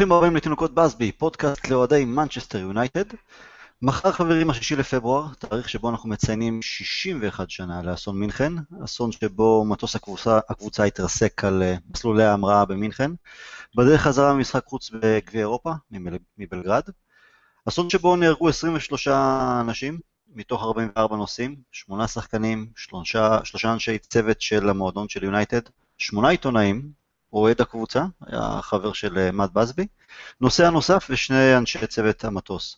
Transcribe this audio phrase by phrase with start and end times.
[0.00, 3.04] ברוכים הבאים לתינוקות בסבי, פודקאסט לאוהדי מנצ'סטר יונייטד.
[3.82, 8.52] מחר חברים, השישי לפברואר, תאריך שבו אנחנו מציינים 61 שנה לאסון מינכן,
[8.84, 13.10] אסון שבו מטוס הקבוצה, הקבוצה התרסק על אה, מסלולי ההמראה במינכן,
[13.74, 15.72] בדרך חזרה ממשחק חוץ בגביע אירופה,
[16.38, 16.82] מבלגרד.
[17.68, 19.08] אסון שבו נהרגו 23
[19.60, 19.98] אנשים,
[20.34, 25.62] מתוך 44 נוסעים, שמונה שחקנים, שלושה, שלושה אנשי צוות של המועדון של יונייטד,
[25.98, 26.99] שמונה עיתונאים,
[27.32, 29.86] אוהד הקבוצה, היה חבר של אה, מאט בסבי,
[30.40, 32.76] נוסע נוסף ושני אנשי צוות המטוס.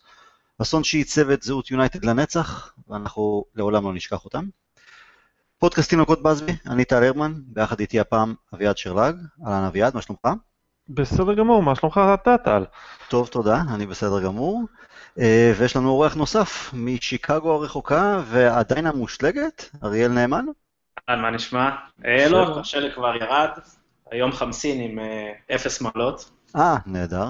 [0.62, 4.44] אסון שעיצב את זהות יונייטד לנצח, ואנחנו לעולם לא נשכח אותם.
[5.58, 9.16] פודקאסט תינוקות בסבי, אני טל הרמן, ביחד איתי הפעם אביעד שרלג.
[9.46, 10.28] אהלן אביעד, מה שלומך?
[10.88, 12.64] בסדר גמור, מה שלומך אתה טל?
[13.08, 14.62] טוב, תודה, אני בסדר גמור.
[15.18, 20.44] אה, ויש לנו אורח נוסף משיקגו הרחוקה ועדיין המושלגת, אריאל נאמן.
[21.08, 21.70] מה נשמע?
[22.04, 23.50] אה, לא, השלג כבר ירד,
[24.10, 26.30] היום חמסין עם אה, אפס מעלות.
[26.56, 27.26] אה, נהדר.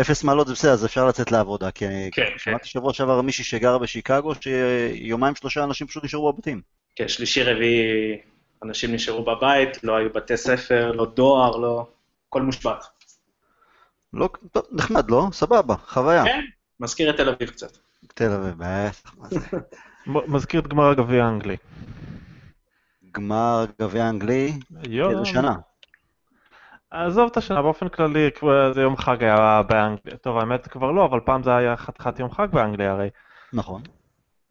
[0.00, 2.38] אפס מעלות זה בסדר, אז אפשר לצאת לעבודה, כי כן, כן.
[2.38, 6.60] שמעתי שבוע שעבר מישהי שגרה בשיקגו, שיומיים שלושה אנשים פשוט נשארו בבתים.
[6.96, 8.18] כן, שלישי רביעי
[8.62, 11.86] אנשים נשארו בבית, לא היו בתי ספר, לא דואר, לא...
[12.28, 12.86] הכל מושבת.
[14.12, 15.28] לא, טוב, נחמד, לא?
[15.32, 16.24] סבבה, חוויה.
[16.24, 16.40] כן,
[16.80, 17.76] מזכיר את תל אביב קצת.
[18.14, 19.38] תל אביב, בטח, מה זה.
[20.34, 21.56] מזכיר את גמר הגביע האנגלי.
[23.14, 24.52] גמר גביע האנגלי?
[25.10, 25.54] איזה שנה?
[26.90, 28.30] עזוב את השנה, באופן כללי,
[28.74, 30.16] זה יום חג היה באנגליה.
[30.16, 33.08] טוב, האמת כבר לא, אבל פעם זה היה חתיכת יום חג באנגליה הרי.
[33.52, 33.82] נכון.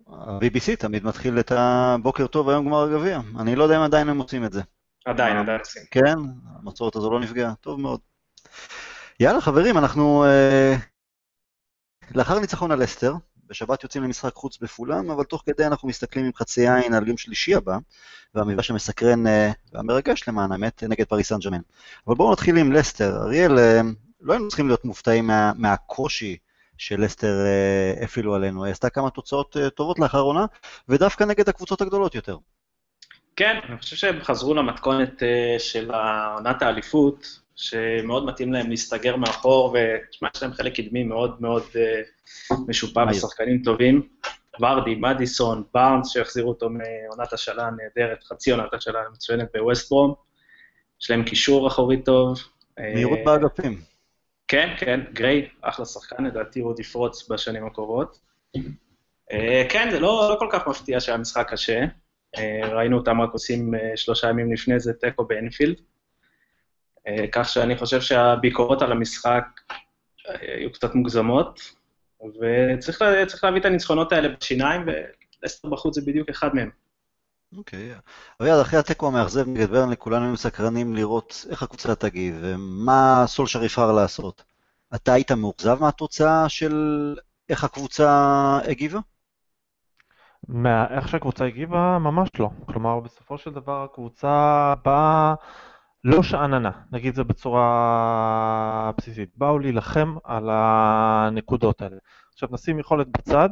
[0.08, 3.20] ה-BBC תמיד מתחיל את הבוקר טוב היום גמר הגביע.
[3.40, 4.62] אני לא יודע אם עדיין הם עושים את זה.
[5.06, 5.84] עדיין, עדיין עושים.
[5.92, 6.16] כן?
[6.60, 7.54] המסורת הזו לא נפגעה.
[7.62, 8.00] טוב מאוד.
[9.20, 10.76] יאללה חברים, אנחנו אה,
[12.16, 13.14] לאחר ניצחון על אסטר,
[13.54, 17.18] בשבת יוצאים למשחק חוץ בפולאם, אבל תוך כדי אנחנו מסתכלים עם חצי עין על יום
[17.18, 17.78] שלישי הבא,
[18.36, 21.60] והמפגש המסקרן אה, והמרגש למען האמת נגד פריס סן ג'מאן.
[22.08, 23.18] אבל בואו נתחיל עם לסטר.
[23.22, 23.82] אריאל, אה,
[24.22, 26.38] לא היינו צריכים להיות מופתעים מה, מהקושי
[26.78, 27.36] שלסטר
[28.02, 30.46] הפעילו עלינו, היא עשתה כמה תוצאות טובות לאחר עונה,
[30.90, 32.38] ודווקא נגד הקבוצות הגדולות יותר.
[33.36, 35.24] כן, אני חושב שהם חזרו למתכונת
[35.58, 35.92] של
[36.36, 42.56] עונת האליפות, שמאוד מתאים להם להסתגר מאחור, ותשמע, יש להם חלק קדמי מאוד מאוד uh,
[42.68, 44.08] משופע בשחקנים טובים.
[44.62, 50.14] ורדי, מדיסון, בארנס, שהחזירו אותו מעונת השאלה הנהדרת, חצי עונת השאלה המצוינת בווסט ברום.
[51.02, 52.40] יש להם קישור אחורי טוב.
[52.80, 53.82] מהירות uh, באגפים.
[54.48, 58.20] כן, כן, גריי, אחלה שחקן, לדעתי הוא עוד יפרוץ בשנים הקרובות.
[59.70, 61.86] כן, זה לא, לא כל כך מפתיע שהיה משחק קשה.
[62.64, 65.76] ראינו אותם רק עושים שלושה ימים לפני זה תיקו באנפילד.
[67.08, 69.46] אה, כך שאני חושב שהביקורות על המשחק
[70.30, 71.60] אה, היו קצת מוגזמות,
[72.22, 73.12] וצריך לה,
[73.44, 74.86] להביא את הניצחונות האלה בשיניים,
[75.42, 76.70] ולסטר בחוץ זה בדיוק אחד מהם.
[77.58, 77.94] אוקיי.
[78.42, 83.64] אביעד, אחרי התיקו המאכזב נגד ברנלי, כולנו היינו סקרנים לראות איך הקבוצה תגיב, ומה סולשר
[83.64, 84.44] יבחר לעשות.
[84.96, 87.16] אתה היית מאוכזב מהתוצאה של
[87.50, 89.00] איך הקבוצה הגיבה?
[90.90, 91.98] איך שהקבוצה הגיבה?
[92.00, 92.50] ממש לא.
[92.66, 95.36] כלומר, בסופו של דבר הקבוצה באה...
[96.04, 101.98] לא שאננה, נגיד זה בצורה בסיסית, באו להילחם על הנקודות האלה.
[102.34, 103.50] עכשיו נשים יכולת בצד,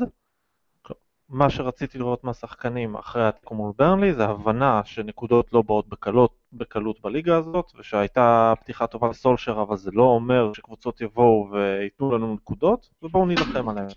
[1.29, 7.01] מה שרציתי לראות מהשחקנים אחרי התיקו מול ברנלי זה הבנה שנקודות לא באות בקלות, בקלות
[7.01, 12.89] בליגה הזאת ושהייתה פתיחה טובה לסולשר אבל זה לא אומר שקבוצות יבואו וייתנו לנו נקודות
[13.03, 13.87] ובואו נילחם עליהן.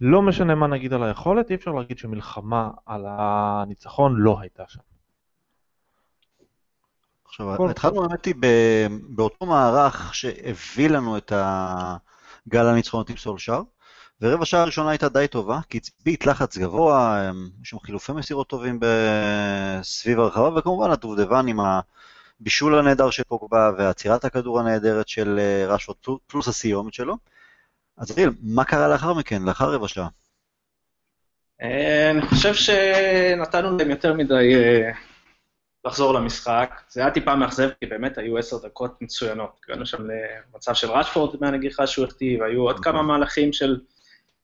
[0.00, 4.91] לא משנה מה נגיד על היכולת, אי אפשר להגיד שמלחמה על הניצחון לא הייתה שם.
[7.32, 8.34] עכשיו, התחלנו האמת היא
[9.08, 13.62] באותו מערך שהביא לנו את הגל הניצחונות עם סולשר,
[14.20, 17.30] ורבע שעה הראשונה הייתה די טובה, כי הצבית לחץ גבוה,
[17.62, 18.80] יש שם חילופי מסירות טובים
[19.82, 21.58] סביב הרחבה, וכמובן הדובדבן עם
[22.40, 27.16] הבישול הנהדר של פוגבה ועצירת הכדור הנהדרת של אה, רשפורד פלוס הסיומת שלו.
[27.96, 30.08] אז אריאל, מה קרה לאחר מכן, לאחר רבע שעה?
[31.62, 34.92] אה, אני חושב שנתנו להם יותר מדי אה,
[35.84, 36.80] לחזור למשחק.
[36.88, 39.60] זה היה טיפה מאכזב, כי באמת היו עשר דקות מצוינות.
[39.64, 40.02] הגענו שם
[40.54, 43.80] למצב של ראשפורד מהנגיחה שהוא הכתיב, היו עוד כמה מהלכים של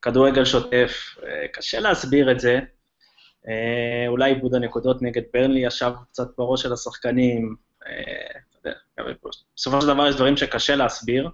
[0.03, 1.17] כדורגל שוטף.
[1.27, 2.61] אה, קשה להסביר את זה.
[3.49, 7.57] אה, אולי איבוד הנקודות נגד ברנלי ישב קצת בראש של השחקנים.
[7.87, 8.73] אה,
[9.57, 11.31] בסופו של דבר יש דברים שקשה להסביר,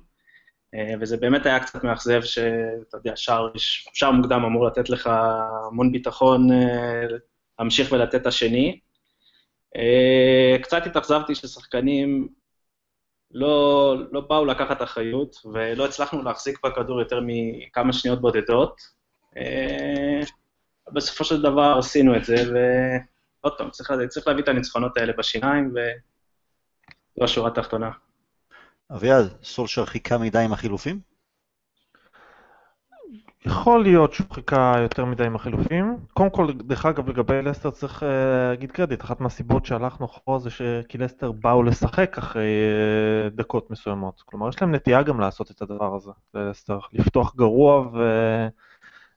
[1.01, 3.49] וזה באמת היה קצת מאכזב שאתה יודע, שער,
[3.95, 6.49] שער מוקדם אמור לתת לך המון ביטחון
[7.59, 8.81] להמשיך ולתת את השני.
[9.77, 12.29] אה, קצת התאכזבתי ששחקנים
[13.31, 18.81] לא, לא באו לקחת אחריות, ולא הצלחנו להחזיק בכדור יותר מכמה שניות בודדות.
[19.37, 20.21] אה,
[20.93, 25.71] בסופו של דבר עשינו את זה, ועוד פעם, צריך, צריך להביא את הניצחונות האלה בשיניים,
[25.71, 27.91] וזו השורה התחתונה.
[28.91, 31.14] אביעד, סולשר חיכה מדי עם החילופים?
[33.47, 35.97] יכול להיות שהוא חיכה יותר מדי עם החילופים.
[36.13, 38.07] קודם כל, דרך אגב, לגבי לסטר צריך uh,
[38.51, 42.51] להגיד קרדיט, אחת מהסיבות שהלכנו אחורה זה שכי לסטר באו לשחק אחרי
[43.31, 44.23] uh, דקות מסוימות.
[44.27, 47.91] כלומר, יש להם נטייה גם לעשות את הדבר הזה, לסטר, לפתוח גרוע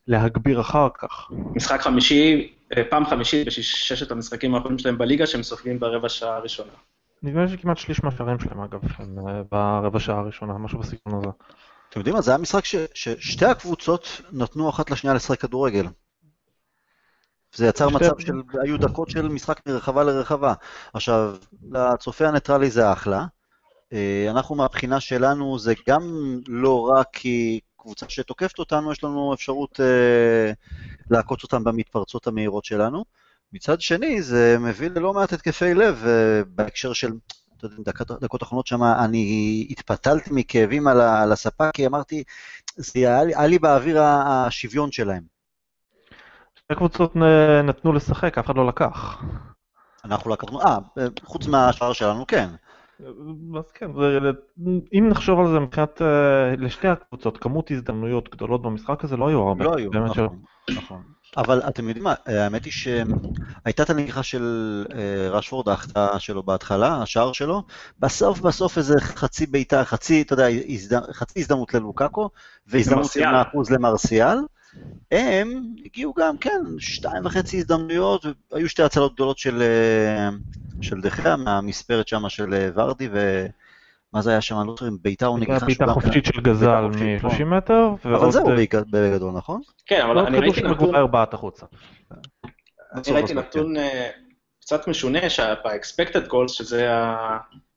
[0.07, 1.29] ולהגביר אחר כך.
[1.55, 6.71] משחק חמישי, אה, פעם חמישית בששת המשחקים האחרונים שלהם בליגה שהם סופגים ברבע שעה הראשונה.
[7.23, 8.81] נדמה לי שכמעט שליש מהשערים שלהם, אגב,
[9.51, 11.29] ברבע שעה הראשונה, משהו בסגנון הזה.
[11.97, 15.87] אתם יודעים מה, זה היה משחק ש, ששתי הקבוצות נתנו אחת לשנייה לשחק כדורגל.
[17.55, 20.53] זה יצר מצב של, היו דקות של משחק מרחבה לרחבה.
[20.93, 21.35] עכשיו,
[21.71, 23.25] לצופה הניטרלי זה אחלה.
[23.93, 26.01] אה, אנחנו מהבחינה שלנו, זה גם
[26.47, 30.51] לא רק כי קבוצה שתוקפת אותנו, יש לנו אפשרות אה,
[31.09, 33.05] לעקוץ אותם במתפרצות המהירות שלנו.
[33.53, 37.11] מצד שני, זה מביא ללא מעט התקפי לב אה, בהקשר של
[37.79, 42.23] דקות, דקות אחרונות שם אני התפתלתי מכאבים על, על הספה, כי אמרתי,
[42.75, 45.23] זה היה, לי באוויר השוויון שלהם.
[46.55, 47.15] שתי קבוצות
[47.63, 49.23] נתנו לשחק, אף אחד לא לקח.
[50.05, 50.77] אנחנו לקחנו, אה,
[51.23, 52.49] חוץ מהשער שלנו, כן.
[53.57, 54.31] אז כן, זה,
[54.93, 59.47] אם נחשוב על זה מבחינת, אה, לשתי הקבוצות, כמות הזדמנויות גדולות במשחק הזה לא היו
[59.47, 59.65] הרבה.
[59.65, 60.39] לא היו, נכון,
[60.69, 61.16] נכון.
[61.37, 67.01] אבל אתם יודעים מה, האמת היא שהייתה את הנגיחה של אה, רשפורד, ההחטאה שלו בהתחלה,
[67.01, 67.63] השער שלו,
[67.99, 70.47] בסוף בסוף איזה חצי בעיטה, חצי, אתה יודע,
[71.11, 72.29] חצי הזדמנות ללוקאקו,
[72.67, 73.25] והזדמנות של 100%
[73.73, 74.37] למרסיאל.
[75.11, 80.29] הם הגיעו גם, כן, שתיים וחצי הזדמנויות, היו שתי הצלות גדולות של, אה,
[80.81, 83.09] של דחיה מהמספרת שם של אה, ורדי,
[84.17, 85.65] ומה זה היה שם, אני לא זוכר אם בעיטה או נגיחה.
[85.65, 88.45] בעיטה חופשית של גזל מ-30 מטר, אבל זהו
[88.89, 89.61] בגדול, נכון?
[89.85, 91.11] כן, אבל אני ראיתי נתון...
[91.11, 91.65] בעט החוצה.
[92.93, 94.09] אני ראיתי נתון אה,
[94.61, 96.87] קצת משונה, שב-expected goals, שזה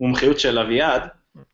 [0.01, 1.03] המומחיות של אביעד,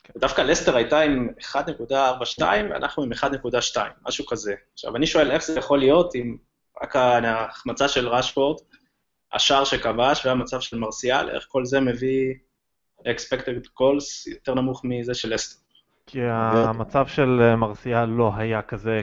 [0.05, 0.13] כן.
[0.17, 4.55] דווקא לסטר הייתה עם 1.42, ואנחנו עם 1.2, משהו כזה.
[4.73, 6.37] עכשיו, אני שואל איך זה יכול להיות אם
[6.83, 8.61] רק ההחמצה של רשפורד,
[9.33, 12.35] השער שכבש והמצב של מרסיאל, איך כל זה מביא
[13.01, 15.67] expected goals יותר נמוך מזה של לסטר.
[16.07, 19.01] כי המצב של מרסיאל לא היה כזה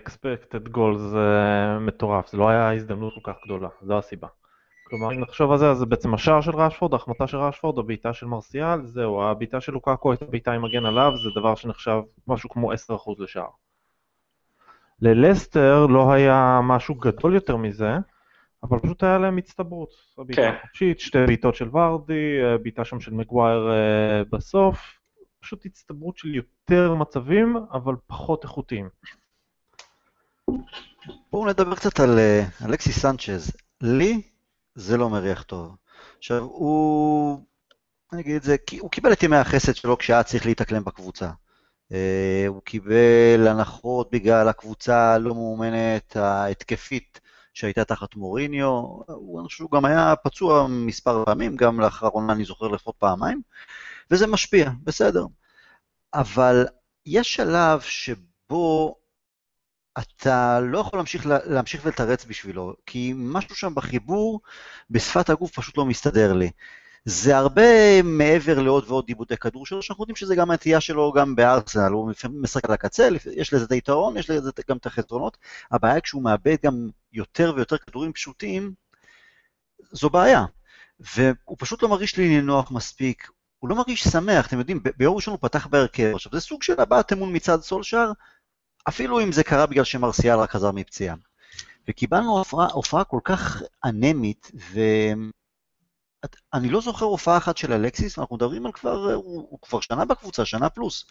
[0.54, 4.28] goals אה, מטורף, זה לא היה הזדמנות כל כך גדולה, זו הסיבה.
[4.84, 8.14] כלומר, אם נחשוב על זה, אז זה בעצם השער של ראשפורד, ההחמטה של ראשפורד, הבעיטה
[8.14, 12.50] של מרסיאל, זהו, הבעיטה של לוקאקו הייתה בעיטה עם מגן עליו, זה דבר שנחשב משהו
[12.50, 12.76] כמו 10%
[13.20, 13.48] לשער.
[15.02, 17.98] ללסטר לא היה משהו גדול יותר מזה,
[18.64, 19.90] אבל פשוט היה להם הצטברות.
[20.18, 20.54] הבעיטה כן.
[20.58, 25.00] החופשית, שתי בעיטות של ורדי, בעיטה שם של מגווייר אה, בסוף,
[25.40, 28.90] פשוט הצטברות של יותר מצבים, אבל פחות איכותיים.
[31.32, 33.52] בואו נדבר קצת על אה, אלכסי סנצ'ז.
[33.82, 34.22] לי
[34.76, 35.76] זה לא מריח טוב.
[36.18, 37.40] עכשיו, הוא,
[38.14, 41.32] אני אגיד את זה, הוא קיבל את ימי החסד שלו כשהיה צריך להתאקלם בקבוצה.
[41.92, 47.22] אה, הוא קיבל הנחות בגלל הקבוצה הלא מאומנת, ההתקפית
[47.54, 48.84] שהייתה תחת מוריניו.
[49.44, 53.42] חושב שהוא גם היה פצוע מספר פעמים, גם לאחרונה אני זוכר לפחות פעמיים,
[54.12, 55.26] וזה משפיע, בסדר.
[56.14, 56.66] אבל
[57.06, 58.96] יש שלב שבו
[60.00, 64.42] אתה לא יכול להמשיך, להמשיך ולתרץ בשבילו, כי משהו שם בחיבור,
[64.90, 66.52] בשפת הגוף פשוט לא מסתדר לי.
[67.06, 71.36] זה הרבה מעבר לעוד ועוד דיבוטי כדור שלו, שאנחנו יודעים שזה גם הנטייה שלו גם
[71.36, 75.38] בארסנל, הוא משחק על הקצה, יש לזה את היתרון, יש לזה גם את החסרונות.
[75.72, 78.74] הבעיה כשהוא מאבד גם יותר ויותר כדורים פשוטים,
[79.92, 80.46] זו בעיה.
[81.00, 83.30] והוא פשוט לא מרגיש לי נינוח מספיק,
[83.60, 86.82] הוא לא מרגיש שמח, אתם יודעים, ביום ראשון הוא פתח בהרכב, עכשיו זה סוג של
[86.82, 88.12] הבעת אמון מצד סולשאר,
[88.90, 91.16] אפילו אם זה קרה בגלל שמרסיאל רק חזר מפציעה.
[91.88, 94.52] וקיבלנו הופעה, הופעה כל כך אנמית,
[96.54, 100.06] ואני לא זוכר הופעה אחת של אלקסיס, אנחנו מדברים על כבר, הוא, הוא כבר שנה
[100.06, 101.06] בקבוצה, שנה פלוס.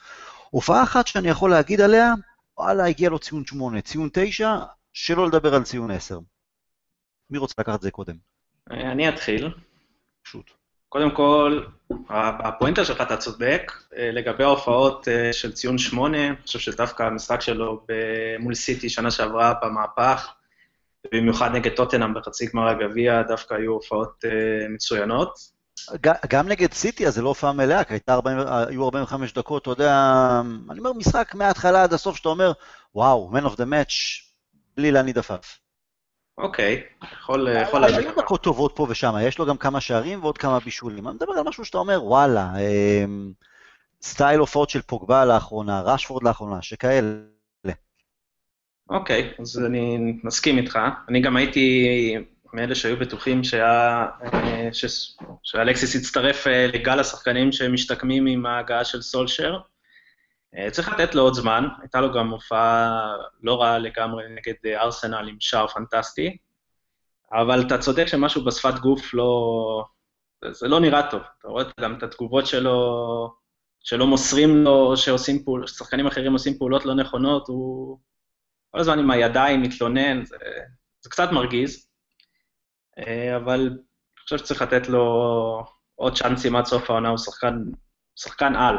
[0.50, 2.14] הופעה אחת שאני יכול להגיד עליה,
[2.58, 4.56] וואלה, הגיע לו ציון 8, ציון 9,
[4.92, 6.18] שלא לדבר על ציון 10.
[7.30, 8.16] מי רוצה לקחת את זה קודם?
[8.70, 9.54] אני אתחיל.
[10.22, 10.50] פשוט.
[10.88, 11.64] קודם כל,
[12.08, 17.40] הפואנטה שלך, אתה צודק, אה, לגבי ההופעות אה, של ציון 8, אני חושב שדווקא המשחק
[17.40, 17.86] שלו
[18.38, 20.34] מול סיטי שנה שעברה במהפך,
[21.12, 25.52] במיוחד נגד טוטנאם בחצי גמר הגביע, דווקא היו הופעות אה, מצוינות.
[26.28, 27.94] גם נגד סיטי, אז זה לא הופעה מלאה, כי
[28.68, 29.94] היו 45 דקות, אתה יודע,
[30.70, 32.52] אני אומר משחק מההתחלה עד הסוף, שאתה אומר,
[32.94, 33.94] וואו, man of the match,
[34.76, 35.58] בלי להניד עפף.
[36.38, 36.82] אוקיי,
[37.12, 37.48] יכול
[37.80, 37.98] להגיד.
[37.98, 41.08] היו דקות טובות פה ושם, יש לו גם כמה שערים ועוד כמה בישולים.
[41.08, 42.52] אני מדבר על משהו שאתה אומר, וואלה,
[44.02, 47.31] סטייל הופעות של פוגבה לאחרונה, ראשפורד לאחרונה, שכאלה.
[48.90, 50.78] אוקיי, אז אני מסכים איתך.
[51.08, 52.16] אני גם הייתי
[52.52, 54.68] מאלה שהיו בטוחים שהיה, אה,
[55.42, 59.58] שאלקסיס יצטרף אה, לגל השחקנים שמשתקמים עם ההגעה של סולשר.
[60.56, 63.00] אה, צריך לתת לו עוד זמן, הייתה לו גם הופעה
[63.42, 66.36] לא רעה לגמרי נגד ארסנל עם שער פנטסטי,
[67.32, 69.84] אבל אתה צודק שמשהו בשפת גוף לא...
[70.50, 71.20] זה לא נראה טוב.
[71.38, 73.34] אתה רואה גם את התגובות שלו,
[73.80, 77.98] שלא מוסרים לו, שעושים פעולות, ששחקנים אחרים עושים פעולות לא נכונות, הוא
[78.72, 80.36] כל הזמן עם הידיים מתלונן, זה,
[81.00, 81.86] זה קצת מרגיז,
[82.98, 85.64] אה, אבל אני חושב שצריך לתת לו
[85.94, 87.64] עוד צ'אנסים עד סוף העונה, הוא שחקן,
[88.16, 88.76] שחקן על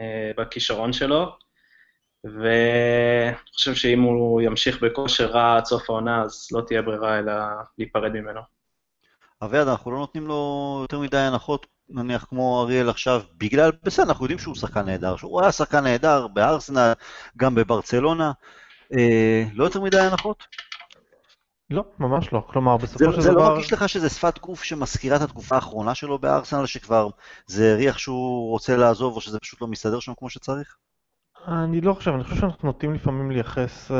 [0.00, 1.36] אה, בכישרון שלו,
[2.24, 7.32] ואני חושב שאם הוא ימשיך בכושר רע עד סוף העונה, אז לא תהיה ברירה אלא
[7.78, 8.40] להיפרד ממנו.
[9.42, 14.24] אביעד, אנחנו לא נותנים לו יותר מדי הנחות, נניח כמו אריאל עכשיו, בגלל, בסדר, אנחנו
[14.24, 16.92] יודעים שהוא שחקן נהדר, שהוא היה שחקן נהדר בארסנל,
[17.36, 18.32] גם בברצלונה,
[19.54, 20.44] לא יותר מדי הנחות?
[21.70, 22.46] לא, ממש לא.
[22.46, 23.40] כלומר, בסופו זה, של זה דבר...
[23.40, 27.08] לא מרגיש לך שזה שפת גוף שמזכירה את התקופה האחרונה שלו בארסנל, שכבר
[27.46, 30.76] זה הריח שהוא רוצה לעזוב, או שזה פשוט לא מסתדר שם כמו שצריך?
[31.48, 33.94] אני לא חושב, אני חושב שאנחנו נוטים לפעמים לייחס uh,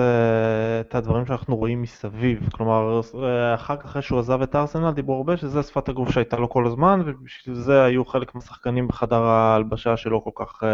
[0.80, 2.48] את הדברים שאנחנו רואים מסביב.
[2.52, 3.14] כלומר, uh,
[3.54, 6.66] אחר כך, אחרי שהוא עזב את ארסנל, דיברו הרבה שזה שפת הגוף שהייתה לו כל
[6.66, 10.66] הזמן, ובשביל זה היו חלק מהשחקנים בחדר ההלבשה שלא כל כך uh,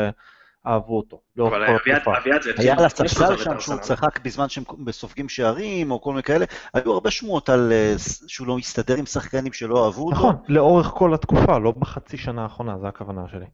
[0.66, 1.21] אהבו אותו.
[1.38, 2.02] אבל כל אביעד.
[2.21, 3.76] אביעד זה היה הספסל את שם שהוא.
[3.76, 6.45] צחק בזמן שהם סופגים שערים, או כל מיני כאלה.
[6.75, 7.95] היו הרבה שמועות על אה,
[8.26, 10.16] שהוא לא מסתדר עם שחקנים שלא אהבו אותו.
[10.16, 13.47] נכון, לאורך כל התקופה, לא בחצי שנה האחרונה, זו הכוונה שלי.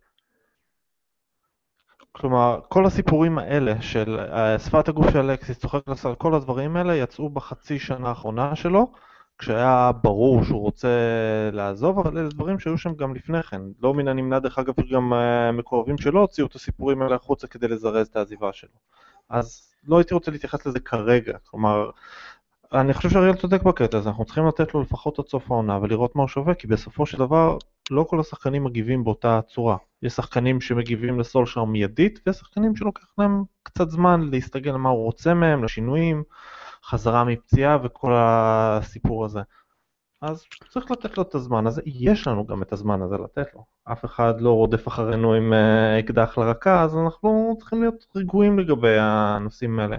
[2.13, 6.97] כלומר, כל הסיפורים האלה של אה, שפת הגוף של אלקסיס, צוחק לסל, כל הדברים האלה
[6.97, 8.93] יצאו בחצי שנה האחרונה שלו,
[9.39, 10.89] כשהיה ברור שהוא רוצה
[11.53, 13.63] לעזוב, אבל אלה דברים שהיו שם גם לפני כן.
[13.83, 17.69] לא מן הנמנע, דרך אגב, גם אה, מקורבים שלו הוציאו את הסיפורים האלה החוצה כדי
[17.69, 18.71] לזרז את העזיבה שלו.
[19.29, 21.91] אז לא הייתי רוצה להתייחס לזה כרגע, כלומר,
[22.73, 26.17] אני חושב שאריאל צודק בקטע הזה, אנחנו צריכים לתת לו לפחות עד סוף העונה ולראות
[26.17, 27.59] מה הוא שווה, כי בסופו של דבר
[27.91, 29.77] לא כל השחקנים מגיבים באותה צורה.
[30.03, 35.35] יש שחקנים שמגיבים לסולשר מיידית, ויש שחקנים שלוקח להם קצת זמן להסתגל למה הוא רוצה
[35.35, 36.23] מהם, לשינויים,
[36.85, 39.41] חזרה מפציעה וכל הסיפור הזה.
[40.21, 43.65] אז צריך לתת לו את הזמן הזה, יש לנו גם את הזמן הזה לתת לו.
[43.93, 48.99] אף אחד לא רודף אחרינו עם אה, אקדח לרקה, אז אנחנו צריכים להיות רגועים לגבי
[48.99, 49.97] הנושאים האלה.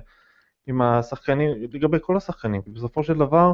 [0.68, 3.54] עם השחקנים, לגבי כל השחקנים, כי בסופו של דבר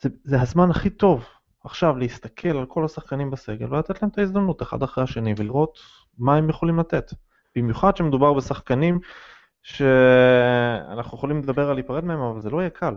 [0.00, 1.24] זה, זה הזמן הכי טוב
[1.64, 5.78] עכשיו להסתכל על כל השחקנים בסגל ולתת להם את ההזדמנות אחד אחרי השני ולראות
[6.18, 7.12] מה הם יכולים לתת.
[7.56, 8.98] במיוחד שמדובר בשחקנים
[9.64, 12.94] שאנחנו יכולים לדבר על להיפרד מהם, אבל זה לא יהיה קל.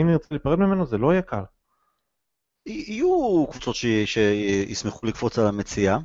[0.00, 1.42] אם נרצה להיפרד ממנו זה לא יהיה קל.
[2.66, 5.98] יהיו קבוצות ש- שישמחו לקפוץ על המציאה.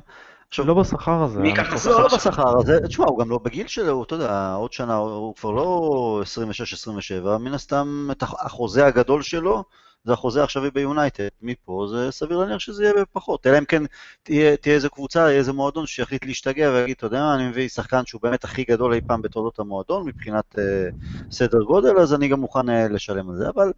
[0.48, 1.40] עכשיו, לא בשכר הזה.
[1.40, 1.90] מי ייקח אנחנו- את השכר?
[1.98, 5.34] לא, לא בשכר הזה, תשמע, הוא גם לא בגיל שלו, אתה יודע, עוד שנה הוא
[5.34, 9.64] כבר לא 26-27, מן הסתם את הח- החוזה הגדול שלו
[10.06, 13.82] זה החוזה העכשווי ביונייטד, מפה זה סביר להניח שזה יהיה בפחות, אלא אם כן
[14.22, 17.68] תהיה, תהיה איזה קבוצה, יהיה איזה מועדון שיחליט להשתגע ויגיד, אתה יודע מה, אני מביא
[17.68, 20.88] שחקן שהוא באמת הכי גדול אי פעם בתולדות המועדון מבחינת אה,
[21.30, 23.72] סדר גודל, אז אני גם מוכן אה, לשלם על זה, אבל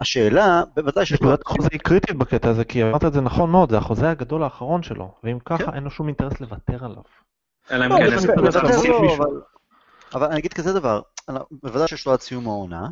[0.00, 1.26] השאלה, בוודאי שיש לו...
[1.26, 4.42] נקודת החוזה היא קריטית בקטע הזה, כי אמרת את זה נכון מאוד, זה החוזה הגדול
[4.42, 5.74] האחרון שלו, ואם ככה כן.
[5.74, 7.02] אין לו שום אינטרס לוותר עליו.
[7.70, 9.24] אלא אם לא, כן מישהו.
[10.14, 11.00] אבל, אני אגיד כזה דבר,
[11.62, 12.88] בוודאי שיש לו עד סיום העונה,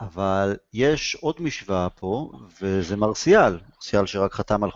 [0.00, 4.70] אבל יש עוד משוואה פה, וזה מרסיאל, מרסיאל שרק חתם על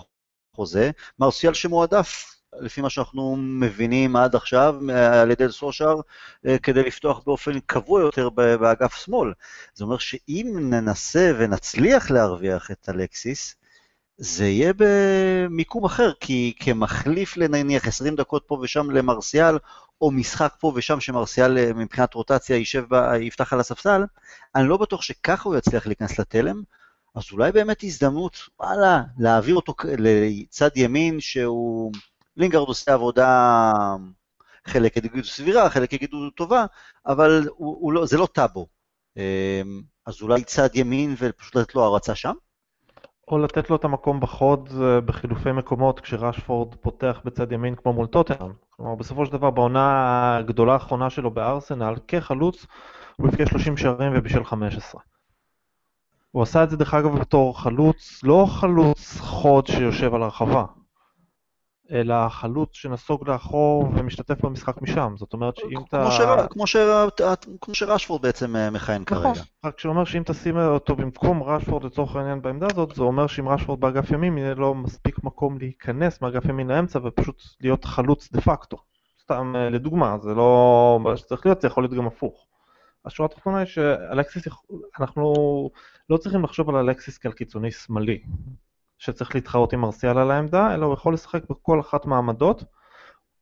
[0.57, 5.95] חוזה, מרסיאל שמועדף, לפי מה שאנחנו מבינים עד עכשיו, אה, על ידי סושר,
[6.47, 9.33] אה, כדי לפתוח באופן קבוע יותר באגף שמאל.
[9.75, 13.55] זה אומר שאם ננסה ונצליח להרוויח את אלקסיס,
[14.17, 19.59] זה יהיה במיקום אחר, כי כמחליף לנניח 20 דקות פה ושם למרסיאל,
[20.01, 24.03] או משחק פה ושם שמרסיאל אה, מבחינת רוטציה יישב, בה, יפתח על הספסל,
[24.55, 26.63] אני לא בטוח שככה הוא יצליח להיכנס לתלם,
[27.15, 31.93] אז אולי באמת הזדמנות, וואלה, להעביר אותו לצד ימין שהוא,
[32.37, 33.73] לינגרד עושה עבודה,
[34.67, 36.67] חלק יגידו סבירה, חלק יגידו טובה,
[37.07, 38.67] אבל הוא, הוא לא, זה לא טאבו.
[39.17, 39.63] אה,
[40.07, 42.35] אז אולי צד ימין ופשוט לתת לו הרצה שם?
[43.31, 48.07] או לתת לו את המקום בחוד אה, בחילופי מקומות כשרשפורד פותח בצד ימין כמו מול
[48.07, 48.53] טוטנאם.
[48.71, 52.67] כלומר, בסופו של דבר בעונה הגדולה האחרונה שלו בארסנל, כחלוץ,
[53.17, 55.01] הוא הבקיע 30 שערים ובישל 15.
[56.31, 60.65] הוא עשה את זה דרך אגב בתור חלוץ, לא חלוץ חוד שיושב על הרחבה,
[61.93, 65.15] אלא חלוץ שנסוג לאחור ומשתתף במשחק משם.
[65.17, 66.03] זאת אומרת שאם אתה...
[66.03, 67.09] כמו, שר, כמו, שר,
[67.61, 69.45] כמו שרשפורד בעצם אה, מכהן נכון, כרגע.
[69.65, 73.81] רק שאומר שאם תשים אותו במקום רשפורד לצורך העניין בעמדה הזאת, זה אומר שאם רשפורד
[73.81, 78.77] באגף ימין יהיה לו מספיק מקום להיכנס מאגף ימין לאמצע ופשוט להיות חלוץ דה פקטו.
[79.23, 82.47] סתם אה, לדוגמה, זה לא מה שצריך להיות, זה יכול להיות גם הפוך.
[83.05, 84.49] השורה התחתונה היא שאלקסיס,
[85.01, 85.35] אנחנו
[86.11, 88.23] לא צריכים לחשוב על אלקסיס כעל קיצוני שמאלי,
[89.01, 92.65] שצריך להתחרות עם מרסיאל על העמדה, אלא הוא יכול לשחק בכל אחת מהעמדות,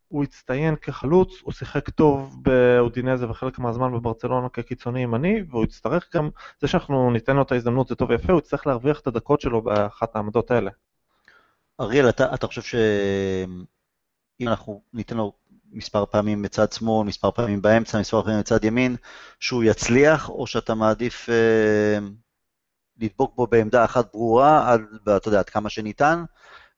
[0.09, 6.31] הוא הצטיין כחלוץ, הוא שיחק טוב באודינזה וחלק מהזמן בברצלונה כקיצוני ימני, והוא יצטרך גם,
[6.61, 9.63] זה שאנחנו ניתן לו את ההזדמנות זה טוב ויפה, הוא יצטרך להרוויח את הדקות שלו
[9.63, 10.71] באחת העמדות האלה.
[11.81, 15.33] אריאל, אתה, אתה חושב שאם אנחנו ניתן לו
[15.73, 18.97] מספר פעמים בצד שמאל, מספר פעמים באמצע, מספר פעמים בצד ימין,
[19.41, 21.99] שהוא יצליח, או שאתה מעדיף אה,
[22.99, 24.81] לדבוק בו בעמדה אחת ברורה, עד,
[25.17, 26.25] אתה יודע, עד כמה שניתן,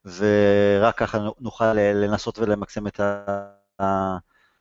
[0.05, 4.17] ורק ככה נוכל לנסות ולמקסם את, ה,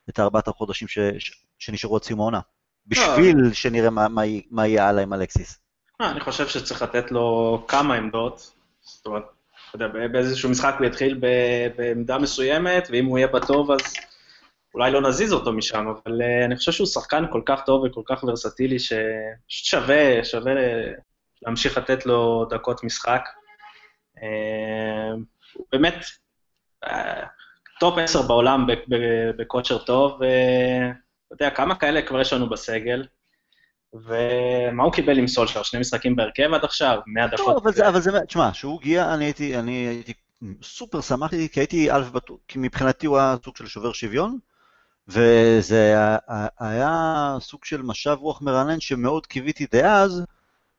[0.10, 2.39] את הארבעת החודשים ש, ש, שנשארו עד סיום העונה,
[2.88, 3.54] בשביל לא.
[3.54, 5.60] שנראה מה, מה, מה יהיה הלאה עם אלקסיס.
[6.01, 9.24] אה, אני חושב שצריך לתת לו כמה עמדות, זאת אומרת,
[9.70, 11.22] אתה יודע, באיזשהו משחק הוא יתחיל
[11.75, 13.80] בעמדה מסוימת, ואם הוא יהיה בטוב אז
[14.74, 18.01] אולי לא נזיז אותו משם, אבל uh, אני חושב שהוא שחקן כל כך טוב וכל
[18.06, 20.51] כך ורסטילי, שפשוט שווה, שווה
[21.41, 23.22] להמשיך לתת לו דקות משחק.
[24.17, 24.22] Uh,
[25.72, 25.96] באמת,
[26.86, 26.89] uh,
[27.79, 28.67] טופ 10 בעולם
[29.38, 33.05] בכושר טוב, ואתה יודע, כמה כאלה כבר יש לנו בסגל,
[33.93, 35.63] ומה הוא קיבל עם סולשר?
[35.63, 37.00] שני משחקים בהרכב עד עכשיו?
[37.08, 37.48] 100 דקות?
[37.48, 40.13] לא, אבל זה, אבל זה, תשמע, כשהוא הגיע, אני הייתי, אני הייתי
[40.63, 44.38] סופר שמחתי, כי הייתי אלף בטוח, כי מבחינתי הוא היה סוג של שובר שוויון,
[45.08, 45.96] וזה
[46.60, 50.24] היה סוג של משב רוח מרענן שמאוד קיוויתי דאז,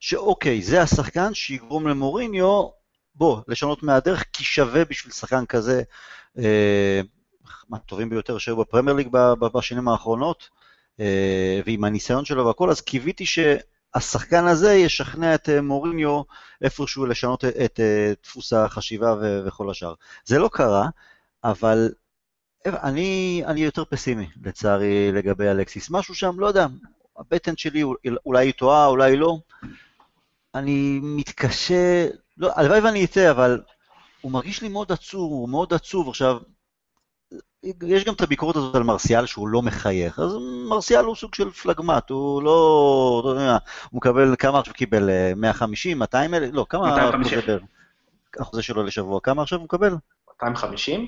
[0.00, 2.68] שאוקיי, זה השחקן שיגרום למוריניו,
[3.14, 5.82] בוא, לשנות מהדרך, כי שווה בשביל שחקן כזה,
[6.38, 7.00] אה,
[7.68, 9.08] מהטובים ביותר שהיו בפרמייר ליג
[9.54, 10.48] בשנים האחרונות,
[11.00, 16.22] אה, ועם הניסיון שלו והכל, אז קיוויתי שהשחקן הזה ישכנע את אה, מוריניו
[16.62, 17.80] איפשהו לשנות את, את, את
[18.22, 19.14] דפוס החשיבה
[19.46, 19.94] וכל השאר.
[20.24, 20.88] זה לא קרה,
[21.44, 21.88] אבל
[22.66, 25.90] אני, אני יותר פסימי, לצערי, לגבי אלקסיס.
[25.90, 26.66] משהו שם, לא יודע,
[27.18, 27.82] הבטן שלי
[28.26, 29.38] אולי היא טועה, אולי לא.
[30.54, 33.60] אני מתקשה, לא, הלוואי ואני אטעה, אבל
[34.20, 36.08] הוא מרגיש לי מאוד עצוב, הוא מאוד עצוב.
[36.08, 36.38] עכשיו,
[37.82, 40.36] יש גם את הביקורת הזאת על מרסיאל שהוא לא מחייך, אז
[40.68, 43.58] מרסיאל הוא סוג של פלגמט, הוא לא, לא יודע,
[43.90, 45.10] הוא מקבל, כמה עכשיו קיבל?
[45.36, 46.50] 150, 200 אלף?
[46.52, 47.38] לא, כמה 250.
[48.38, 49.94] החוזה שלו לשבוע, כמה עכשיו הוא מקבל?
[50.28, 51.06] 250?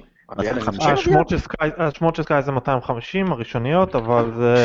[1.78, 4.56] השמות של סקאי זה 250 הראשוניות, אבל זה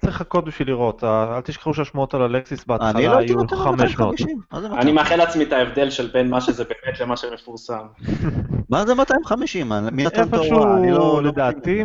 [0.00, 1.04] צריך לחכות בשביל לראות.
[1.04, 4.14] אל תשכחו שהשמועות על אלקסיס בהתחלה לא היו 500.
[4.52, 7.86] אני מאחל לעצמי את ההבדל של בין מה שזה באמת למה שמפורסם.
[8.70, 9.72] מה זה 250?
[9.72, 11.84] איפשהו, לא- לדעתי, 170-200,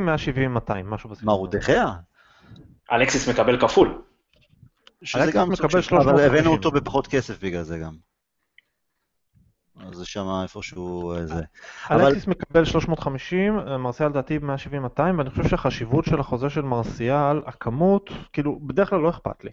[0.85, 1.31] משהו בסביבה.
[1.31, 1.91] מה, הוא דחיה?
[2.91, 4.01] אלקסיס מקבל כפול.
[5.15, 5.97] אלקסיס מקבל 350.
[5.99, 7.93] אבל הבאנו אותו בפחות כסף בגלל זה גם.
[9.87, 11.43] אז זה שם איפשהו אה, זה.
[11.91, 12.31] אלקסיס אבל...
[12.31, 18.59] מקבל 350, אה, מרסיאל לדעתי 170-200, ואני חושב שהחשיבות של החוזה של מרסיאל, הכמות, כאילו,
[18.59, 19.51] בדרך כלל לא אכפת לי.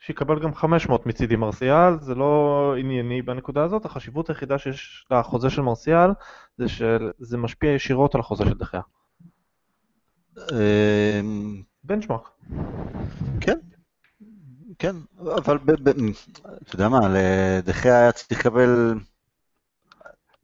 [0.00, 5.62] שיקבל גם 500 מצידי מרסיאל, זה לא ענייני בנקודה הזאת, החשיבות היחידה שיש לחוזה של
[5.62, 6.10] מרסיאל,
[6.58, 8.80] זה שזה משפיע ישירות על החוזה של דחיה.
[10.38, 12.28] אמ, בנצ'מארק.
[13.40, 13.58] כן,
[14.78, 15.58] כן, אבל
[16.62, 18.94] אתה יודע מה, לדחיה היה צריך לקבל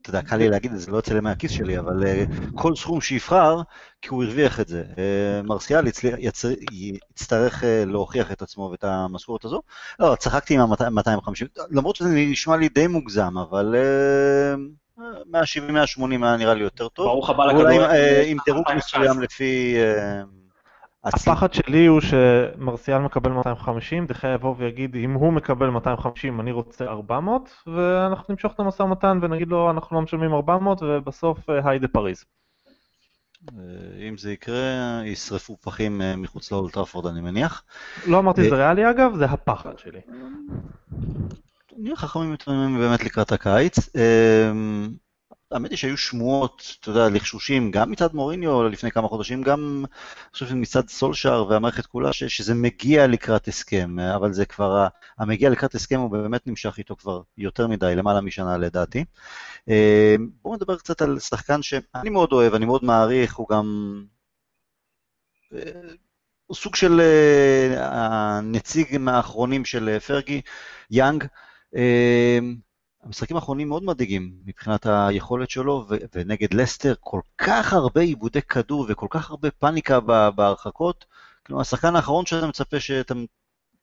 [0.09, 2.75] אתה יודע, קל לי להגיד את זה, לא יוצא לי מהכיס שלי, אבל uh, כל
[2.75, 3.61] סכום שיבחר,
[4.01, 4.83] כי הוא הרוויח את זה.
[4.95, 5.85] Uh, מרסיאל.
[7.11, 9.61] יצטרך uh, להוכיח את עצמו ואת המשכורת הזו.
[9.99, 13.75] לא, צחקתי עם ה-250, למרות שזה נשמע לי די מוגזם, אבל
[14.97, 15.01] uh, 170-180
[16.21, 17.05] היה נראה לי יותר טוב.
[17.05, 17.83] ברוך הבא לכדורגל.
[17.83, 19.75] אולי עם דירוג מסוים לפי...
[21.13, 26.85] הפחד שלי הוא שמרסיאל מקבל 250, דחיה יבוא ויגיד אם הוא מקבל 250 אני רוצה
[26.85, 31.79] 400 ואנחנו נמשוך את המשא ומתן ונגיד לו אנחנו לא משלמים 400 ובסוף אה, היי
[31.79, 32.25] דה פריז.
[33.49, 37.63] אה, אם זה יקרה, ישרפו פחים אה, מחוץ לאולטראפורד אני מניח.
[38.07, 39.99] לא אמרתי זה ריאלי אגב, זה הפחד שלי.
[41.77, 43.89] נהיה חכמים יותר ממני באמת לקראת הקיץ.
[45.51, 50.33] האמת היא שהיו שמועות, אתה יודע, לחשושים, גם מצד מוריניו לפני כמה חודשים, גם, אני
[50.33, 55.75] חושב מצד סולשאר והמערכת כולה, ש, שזה מגיע לקראת הסכם, אבל זה כבר, המגיע לקראת
[55.75, 59.05] הסכם הוא באמת נמשך איתו כבר יותר מדי, למעלה משנה לדעתי.
[59.69, 63.99] אה, בואו נדבר קצת על שחקן שאני מאוד אוהב, אני מאוד מעריך, הוא גם...
[65.53, 65.59] אה,
[66.45, 70.41] הוא סוג של אה, הנציג מהאחרונים של פרגי,
[70.91, 71.25] יאנג.
[73.09, 78.85] המשחקים האחרונים מאוד מדאיגים מבחינת היכולת שלו, ו- ונגד לסטר כל כך הרבה עיבודי כדור
[78.89, 79.99] וכל כך הרבה פאניקה
[80.35, 81.05] בהרחקות.
[81.45, 83.13] כלומר, השחקן האחרון שאתה מצפה, שאתה,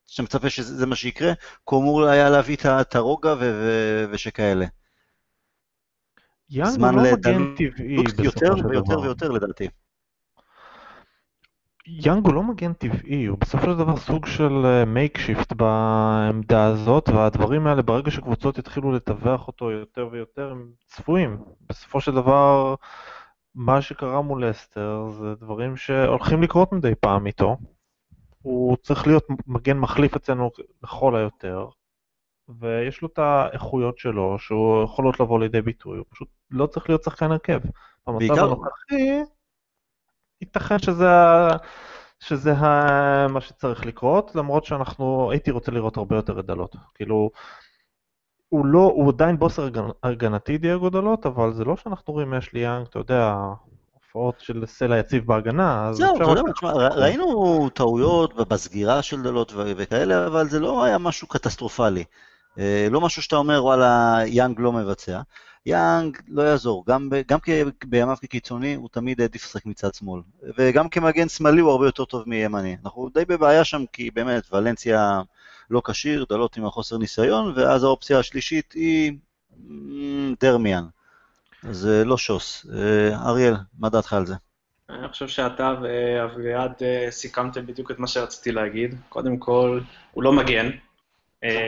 [0.06, 1.32] שאתה מצפה שזה מה שיקרה,
[1.64, 4.66] הוא אמור היה להביא את הרוגע ו- ו- ושכאלה.
[6.50, 8.64] יאנג הוא לא מגן טבעי בסופו של דבר.
[8.64, 9.68] יותר ויותר ויותר לדעתי.
[11.88, 17.08] יאנג הוא לא מגן טבעי, הוא בסופו של דבר סוג של makeshift אה, בעמדה הזאת,
[17.08, 21.38] והדברים האלה ברגע שקבוצות יתחילו לטווח אותו יותר ויותר הם צפויים.
[21.68, 22.74] בסופו של דבר
[23.54, 27.56] מה שקרה מול לסטר זה דברים שהולכים לקרות מדי פעם איתו.
[28.42, 30.50] הוא צריך להיות מגן מחליף אצלנו
[30.82, 31.68] לכל היותר,
[32.48, 37.02] ויש לו את האיכויות שלו, שהוא יכולות לבוא לידי ביטוי, הוא פשוט לא צריך להיות
[37.02, 37.60] שחקן הרכב.
[38.06, 39.20] במצב הנוכחי,
[40.40, 41.08] ייתכן שזה,
[42.20, 46.76] שזה ה- מה שצריך לקרות, למרות שאנחנו, הייתי רוצה לראות הרבה יותר דלות.
[46.94, 47.30] כאילו,
[48.48, 52.60] הוא לא, הוא עדיין בוסר הגנ- הגנתי דייגו דלות, אבל זה לא שאנחנו רואים אשלי
[52.60, 53.34] יאנג, אתה יודע,
[53.92, 59.22] הופעות של סלע יציב בהגנה, אז זהו, אתה יודע, מה, תשמע, ראינו טעויות בסגירה של
[59.22, 62.04] דלות וכאלה, אבל זה לא היה משהו קטסטרופלי.
[62.58, 65.20] אה, לא משהו שאתה אומר, וואלה, יאנג לא מבצע.
[65.66, 67.38] יאנג לא יעזור, גם, גם
[67.84, 70.20] בימיו כקיצוני, הוא תמיד העדיף לשחק מצד שמאל.
[70.58, 72.76] וגם כמגן שמאלי הוא הרבה יותר טוב מימני.
[72.84, 75.22] אנחנו די בבעיה שם, כי באמת, ולנסיה
[75.70, 79.12] לא כשיר, דלות עם החוסר ניסיון, ואז האופציה השלישית היא
[79.68, 80.84] מ, דרמיאן.
[81.62, 82.66] אז אה, לא שוס.
[82.74, 84.34] אה, אריאל, מה דעתך על זה?
[84.90, 88.94] אני חושב שאתה ואביעד אה, סיכמתם בדיוק את מה שרציתי להגיד.
[89.08, 89.80] קודם כל,
[90.12, 90.70] הוא לא מגן,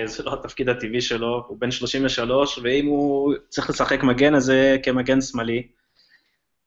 [0.04, 4.76] זה לא התפקיד הטבעי שלו, הוא בן 33, ואם הוא צריך לשחק מגן, אז זה
[4.82, 5.68] כמגן שמאלי.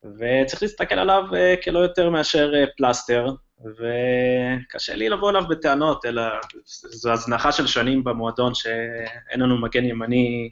[0.03, 3.25] וצריך להסתכל עליו אה, כלא יותר מאשר אה, פלסטר,
[3.65, 6.21] וקשה לי לבוא אליו בטענות, אלא
[6.65, 10.51] זו הזנחה של שנים במועדון שאין לנו מגן ימני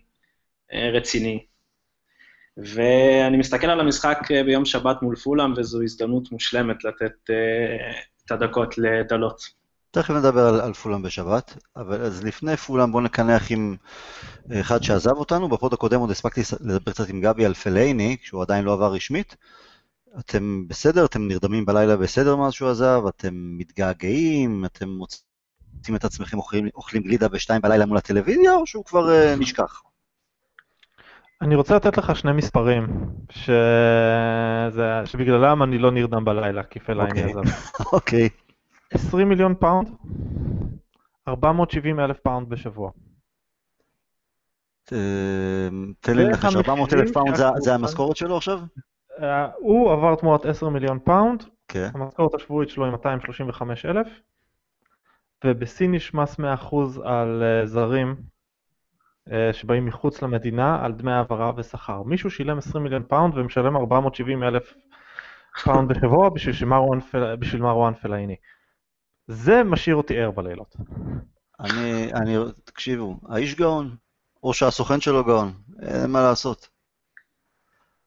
[0.74, 1.46] אה, רציני.
[2.58, 7.92] ואני מסתכל על המשחק אה, ביום שבת מול פולאם, וזו הזדמנות מושלמת לתת אה,
[8.26, 9.59] את הדקות לדלות.
[9.92, 13.76] תכף נדבר על, על פולאם בשבת, אבל אז לפני פולאם בואו נקנח עם
[14.54, 18.66] אחד שעזב אותנו, בפוד הקודם עוד הספקתי לדבר קצת עם גבי על פלייני, כשהוא עדיין
[18.66, 19.36] לא עבר רשמית.
[20.20, 21.06] אתם בסדר?
[21.06, 23.02] אתם נרדמים בלילה בסדר מאז שהוא עזב?
[23.10, 24.66] אתם מתגעגעים?
[24.66, 29.40] אתם מוצאים את עצמכם אוכלים, אוכלים גלידה בשתיים בלילה מול הטלוויזיה, או שהוא כבר uh,
[29.40, 29.82] נשכח?
[31.42, 32.88] אני רוצה לתת לך שני מספרים,
[33.32, 37.24] שזה, שבגללם אני לא נרדם בלילה, כי פלייני אוקיי.
[37.24, 37.42] עזב.
[37.94, 38.30] אוקיי.
[38.94, 39.90] 20 מיליון פאונד,
[41.28, 42.92] 470 אלף פאונד בשבוע.
[44.94, 44.98] אה,
[46.00, 48.60] תן לי לנחש, המחירים 400 אלף פאונד זה- המשכורת שלו עכשיו?
[49.22, 51.90] אה, הוא עבר תמורת 10 מיליון פאונד, כן.
[51.94, 54.08] המשכורת השבועית שלו היא 235 אלף,
[55.46, 56.44] ובסין יש מס 100%
[57.04, 58.16] על אה, זרים
[59.52, 62.04] שבאים מחוץ למדינה על דמי העברה ושכר.
[62.04, 64.74] מישהו שילם 20 מיליון פאונד ומשלם 470 אלף
[65.64, 66.30] פאונד בשבוע
[67.40, 68.36] בשביל מרואן פלאיני.
[69.32, 70.76] זה משאיר אותי ער בלילות.
[71.60, 73.96] אני, אני, תקשיבו, האיש גאון,
[74.44, 76.68] או שהסוכן שלו גאון, אין מה לעשות.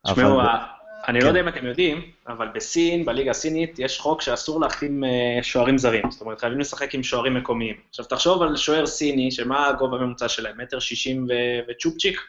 [0.07, 0.67] תשמעו, אבל- ה-
[1.09, 1.25] אני כן.
[1.25, 5.79] לא יודע אם אתם יודעים, אבל בסין, בליגה הסינית, יש חוק שאסור להחתים אה, שוערים
[5.79, 6.11] זרים.
[6.11, 7.77] זאת אומרת, חייבים לשחק עם שוערים מקומיים.
[7.91, 10.61] עכשיו, תחשוב על שוער סיני, שמה הגובה הממוצע שלהם?
[10.61, 12.21] מטר שישים ו- וצ'ופצ'יק?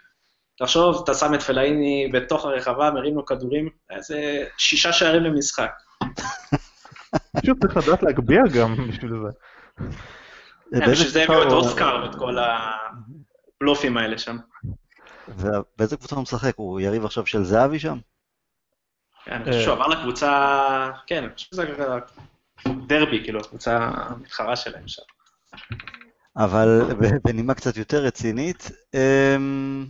[0.57, 5.71] תחשוב, אתה שם את פלאיני בתוך הרחבה, מרים לו כדורים, איזה שישה שערים למשחק.
[7.41, 9.29] פשוט צריך לדעת להגביה גם בשביל זה.
[10.71, 12.37] באיזה בשביל זה הביאו את הוא- אוסקר ואת כל
[13.61, 14.37] הבלופים האלה שם.
[15.27, 16.53] ובאיזה קבוצה הוא משחק?
[16.55, 17.97] הוא יריב עכשיו של זהבי שם?
[19.25, 20.31] כן, אני חושב שהוא עבר לקבוצה,
[21.07, 21.63] כן, אני חושב שזה
[22.87, 25.01] דרבי, כאילו, הקבוצה המתחרה שלהם שם.
[26.37, 26.81] אבל
[27.23, 29.85] בנימה קצת יותר רצינית, אמ,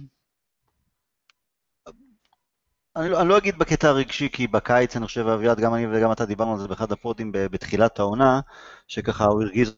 [2.95, 6.11] אני לא, אני לא אגיד בקטע הרגשי, כי בקיץ, אני חושב, אביעד, גם אני וגם
[6.11, 8.39] אתה דיברנו על זה באחד הפודים בתחילת העונה,
[8.87, 9.75] שככה הוא הרגיז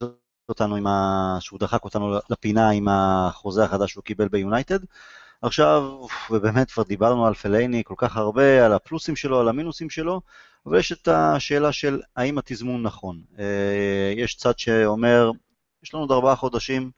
[0.50, 1.38] אותנו עם ה...
[1.40, 4.80] שהוא דחק אותנו לפינה עם החוזה החדש שהוא קיבל ביונייטד.
[5.42, 10.22] עכשיו, ובאמת כבר דיברנו על פלאיני כל כך הרבה, על הפלוסים שלו, על המינוסים שלו,
[10.66, 13.22] אבל יש את השאלה של האם התזמון נכון.
[13.40, 15.32] אה, יש צד שאומר,
[15.84, 16.92] יש לנו עוד ארבעה חודשים,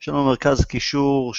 [0.00, 1.34] יש לנו מרכז קישור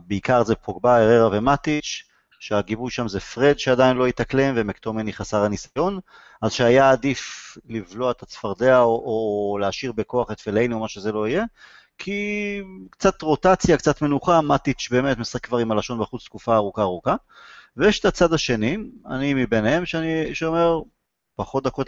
[0.00, 2.04] שבעיקר זה פוגבה, אררה ומטיץ',
[2.44, 6.00] שהגיבוי שם זה פרד שעדיין לא התאקלם ומקטומני חסר הניסיון,
[6.42, 11.12] אז שהיה עדיף לבלוע את הצפרדע או, או להשאיר בכוח את פלייני או מה שזה
[11.12, 11.44] לא יהיה,
[11.98, 17.14] כי קצת רוטציה, קצת מנוחה, מטיץ' באמת משחק כבר עם הלשון בחוץ תקופה ארוכה ארוכה,
[17.76, 18.76] ויש את הצד השני,
[19.10, 20.80] אני מביניהם, שאני, שאומר,
[21.36, 21.86] פחות דקות,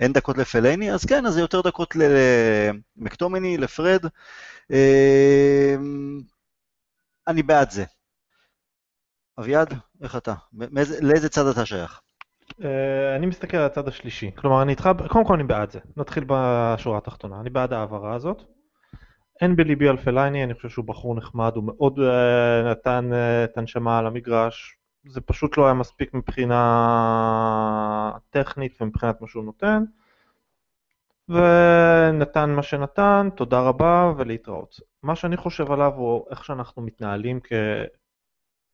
[0.00, 4.04] אין דקות לפלייני, אז כן, אז זה יותר דקות למקטומני, לפרד.
[4.72, 5.76] אה,
[7.28, 7.84] אני בעד זה.
[9.38, 10.34] אביעד, איך אתה?
[10.52, 12.00] מאיזה- לאיזה צד אתה שייך?
[12.64, 14.30] אה, אני מסתכל על הצד השלישי.
[14.36, 15.78] כלומר, אני איתך, קודם כל אני בעד זה.
[15.96, 17.40] נתחיל בשורה התחתונה.
[17.40, 18.42] אני בעד ההעברה הזאת.
[19.40, 23.58] אין בליבי על פלייני, אני חושב שהוא בחור נחמד, הוא מאוד אה, נתן אה, את
[23.58, 24.74] הנשמה על המגרש.
[25.08, 26.62] זה פשוט לא היה מספיק מבחינה
[28.30, 29.82] טכנית ומבחינת מה שהוא נותן.
[31.28, 34.74] ונתן מה שנתן, תודה רבה ולהתראות.
[35.02, 37.40] מה שאני חושב עליו הוא איך שאנחנו מתנהלים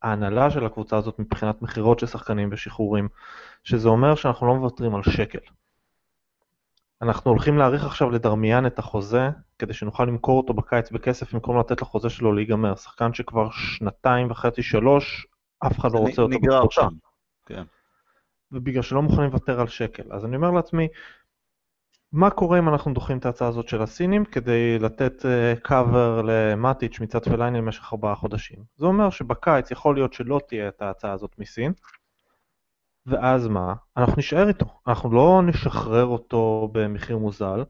[0.05, 3.09] ההנהלה של הקבוצה הזאת מבחינת מכירות של שחקנים ושחרורים,
[3.65, 5.39] שזה אומר שאנחנו לא מוותרים על שקל.
[7.03, 11.83] אנחנו הולכים להאריך עכשיו לדרמיאן את החוזה, כדי שנוכל למכור אותו בקיץ בכסף במקום לתת
[11.83, 12.77] לחוזה שלו להיגמר.
[12.77, 15.27] שחקן שכבר שנתיים וחצי, שלוש,
[15.67, 16.83] אף אחד לא רוצה אותו בקבוצה.
[17.47, 17.63] כן.
[18.53, 20.03] ובגלל שלא מוכנים לוותר על שקל.
[20.11, 20.89] אז אני אומר לעצמי,
[22.17, 25.25] מה קורה אם אנחנו דוחים את ההצעה הזאת של הסינים כדי לתת
[25.63, 28.59] קאבר למטיץ' מצד פלייני למשך ארבעה חודשים?
[28.77, 31.73] זה אומר שבקיץ יכול להיות שלא תהיה את ההצעה הזאת מסין,
[33.07, 33.75] ואז מה?
[33.97, 34.67] אנחנו נשאר איתו.
[34.87, 37.65] אנחנו לא נשחרר אותו במחיר מוזל,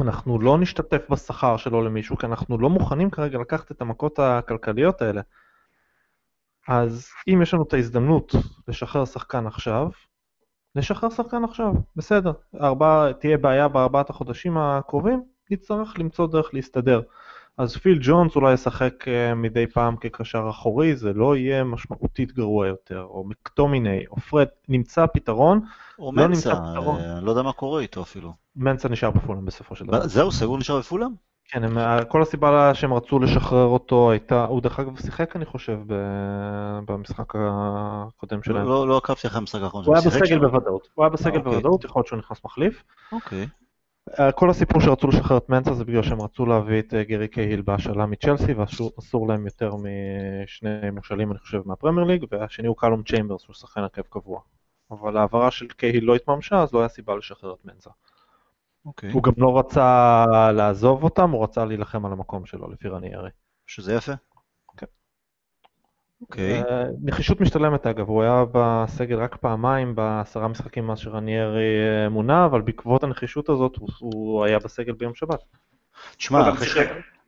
[0.00, 5.02] אנחנו לא נשתתף בשכר שלו למישהו, כי אנחנו לא מוכנים כרגע לקחת את המכות הכלכליות
[5.02, 5.22] האלה.
[6.68, 8.32] אז אם יש לנו את ההזדמנות
[8.68, 9.88] לשחרר שחקן עכשיו,
[10.76, 12.32] נשחרר שחקן עכשיו, בסדר.
[12.60, 17.00] ארבע, תהיה בעיה בארבעת החודשים הקרובים, נצטרך למצוא דרך להסתדר.
[17.58, 22.66] אז פיל ג'ונס אולי ישחק אה, מדי פעם כקשר אחורי, זה לא יהיה משמעותית גרוע
[22.66, 25.60] יותר, או מקטומיני, או פרד, נמצא פתרון,
[25.98, 27.00] או לא מנסה, פתרון.
[27.00, 28.32] אה, אני לא יודע מה קורה איתו אפילו.
[28.56, 30.06] מנסה נשאר בפולאם בסופו של דבר.
[30.06, 31.27] זהו, סגור נשאר בפולאם?
[31.48, 35.78] כן, הם, כל הסיבה שהם רצו לשחרר אותו הייתה, הוא דרך אגב שיחק אני חושב
[35.86, 38.66] ב- במשחק הקודם שלהם.
[38.66, 39.84] לא לא עקבתי אחרי המשחק האחרון.
[39.84, 40.38] הוא היה בסגל?
[40.38, 41.52] בוודאות, הוא היה בסגל אוקיי.
[41.52, 42.84] בוודאות, יכול להיות שהוא נכנס מחליף.
[43.12, 43.46] אוקיי.
[44.18, 47.28] אה, כל הסיפור שרצו לשחרר את מנסה זה בגלל שהם רצו להביא את אה, גרי
[47.28, 53.02] קייהיל בהשאלה מצ'לסי ואסור להם יותר משני מושאלים אני חושב מהפרמייר ליג והשני הוא קלום
[53.02, 54.40] צ'יימברס שהוא שחקן הרכב קבוע.
[54.90, 57.90] אבל ההעברה של קייהיל לא התממשה אז לא היה סיבה לשחרר את מנסה.
[58.88, 59.10] אוקיי.
[59.12, 63.30] הוא גם לא רצה לעזוב אותם, הוא רצה להילחם על המקום שלו לפי רניירי.
[63.66, 64.12] שזה יפה.
[64.76, 64.86] כן.
[66.20, 66.62] אוקיי.
[66.62, 72.44] אה, נחישות משתלמת אגב, הוא היה בסגל רק פעמיים בעשרה משחקים מאז שרניירי אה, מונה,
[72.46, 75.40] אבל בעקבות הנחישות הזאת הוא, הוא היה בסגל ביום שבת.
[76.16, 76.76] תשמע, אחרי ש...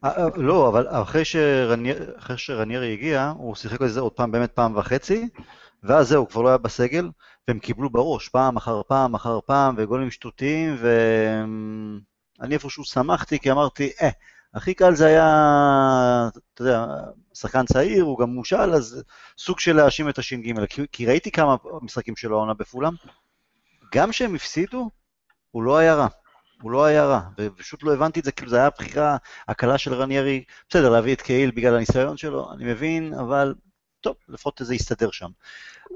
[0.04, 4.52] אה, לא, אבל אחרי שרניer- אחרי שרניירי הגיע, הוא שיחק על זה עוד פעם, באמת
[4.52, 5.28] פעם וחצי,
[5.82, 7.10] ואז זהו, כבר לא היה בסגל,
[7.50, 13.90] והם קיבלו בראש פעם אחר פעם אחר פעם, וגולים שטותיים, ואני איפשהו שמחתי, כי אמרתי,
[14.02, 14.08] אה,
[14.54, 15.24] הכי קל זה היה,
[16.54, 16.86] אתה יודע,
[17.34, 19.02] שחקן צעיר, הוא גם מושל, אז
[19.38, 22.92] סוג של להאשים את הש"ג, כי, כי ראיתי כמה משחקים שלו העונה בפולאם,
[23.94, 24.90] גם כשהם הפסידו,
[25.50, 26.08] הוא לא היה רע.
[26.62, 29.16] הוא לא היה רע, ופשוט לא הבנתי את זה, כאילו זה היה הבחירה
[29.48, 33.54] הקלה של רניירי, בסדר, להביא את קהיל בגלל הניסיון שלו, אני מבין, אבל
[34.00, 35.28] טוב, לפחות זה יסתדר שם.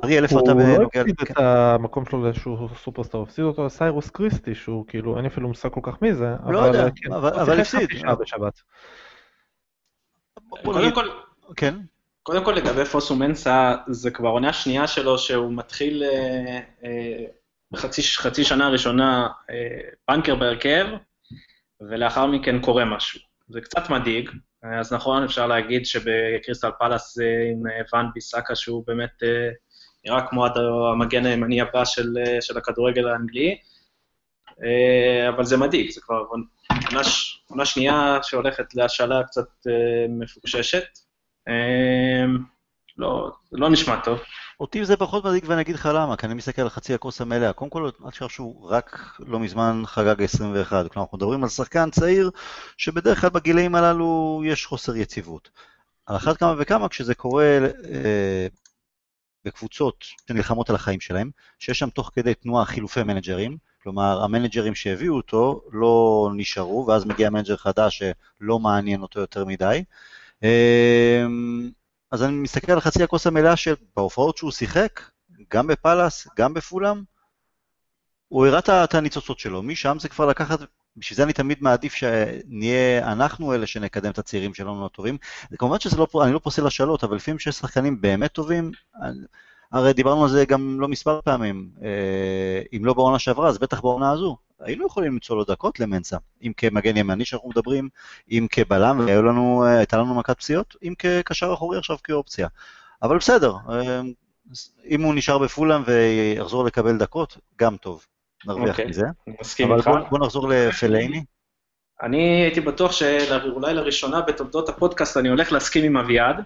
[0.04, 1.00] אריאל, איפה אתה הוא לא בנוגע...
[1.00, 1.32] הפסיד כן.
[1.32, 5.68] את המקום שלו לאיזשהו סופרסטאר, הוא הפסיד אותו לסיירוס קריסטי, שהוא כאילו, אין אפילו מושג
[5.68, 7.88] כל כך מי זה, לא אבל יודע, כן, אבל- הוא הפסיד.
[10.64, 11.08] בוא קודם כל,
[11.56, 11.74] כן,
[12.22, 17.24] קודם כל לגבי פוסו מנסה, זה כבר עונה שנייה שלו שהוא מתחיל אה, אה,
[17.70, 20.86] בחצי חצי שנה הראשונה אה, בנקר בהרכב,
[21.80, 23.20] ולאחר מכן קורה משהו.
[23.48, 24.34] זה קצת מדאיג, אה,
[24.72, 29.48] אז נכון, אפשר להגיד שבקריסטל פלאס אה, עם אה, ואן ביסאקה, שהוא באמת אה,
[30.05, 30.46] נראה כמו
[30.92, 33.59] המגן הימני הבא של, של הכדורגל האנגלי,
[35.29, 36.24] אבל זה מדאיג, זה כבר
[37.48, 39.66] עונה, שנייה שהולכת להשאלה קצת
[40.09, 40.85] מפוקששת.
[42.98, 44.20] לא, זה לא נשמע טוב.
[44.60, 47.52] אותי זה פחות מדאיג ואני אגיד לך למה, כי אני מסתכל על חצי הכוס המלאה.
[47.52, 50.70] קודם כל, אל תשכח שהוא רק לא מזמן חגג 21.
[50.70, 52.30] כלומר, אנחנו מדברים על שחקן צעיר,
[52.76, 55.50] שבדרך כלל בגילאים הללו יש חוסר יציבות.
[56.06, 57.58] על אחת כמה וכמה כשזה קורה
[57.92, 58.46] אה,
[59.44, 65.16] בקבוצות שנלחמות על החיים שלהם, שיש שם תוך כדי תנועה חילופי מנג'רים, כלומר המנג'רים שהביאו
[65.16, 69.84] אותו לא נשארו, ואז מגיע מנג'ר חדש שלא מעניין אותו יותר מדי.
[70.44, 71.24] אה,
[72.14, 75.00] אז אני מסתכל על חצי הכוס המלאה שבהופעות שהוא שיחק,
[75.53, 77.03] גם בפאלאס, גם בפולאם,
[78.29, 80.59] הוא הראה את הניצוצות שלו, משם זה כבר לקחת,
[80.96, 85.18] בשביל זה אני תמיד מעדיף שנהיה אנחנו אלה שנקדם את הצעירים שלנו הטובים.
[85.59, 88.70] כמובן שזה לא, אני לא פוסל השאלות, אבל לפעמים שיש שחקנים באמת טובים,
[89.72, 93.81] הרי דיברנו על זה גם לא מספר פעמים, אה, אם לא בעונה שעברה, אז בטח
[93.81, 94.37] בעונה הזו.
[94.64, 97.88] היינו יכולים למצוא לו דקות למנסה, אם כמגן ימני שאנחנו מדברים,
[98.31, 102.48] אם כבלם, לנו, אה, לנו מכת פציעות, אם כקשר אחורי עכשיו כאופציה.
[103.03, 104.00] אבל בסדר, אה,
[104.85, 108.07] אם הוא נשאר בפולאם ויחזור לקבל דקות, גם טוב,
[108.46, 108.87] נרוויח אוקיי.
[108.87, 109.07] מזה.
[109.40, 109.88] מסכים אבל איתך.
[109.88, 111.24] בוא, בוא נחזור לפלייני.
[112.03, 116.37] אני הייתי בטוח שאולי לראשונה בתולדות הפודקאסט אני הולך להסכים עם אביעד.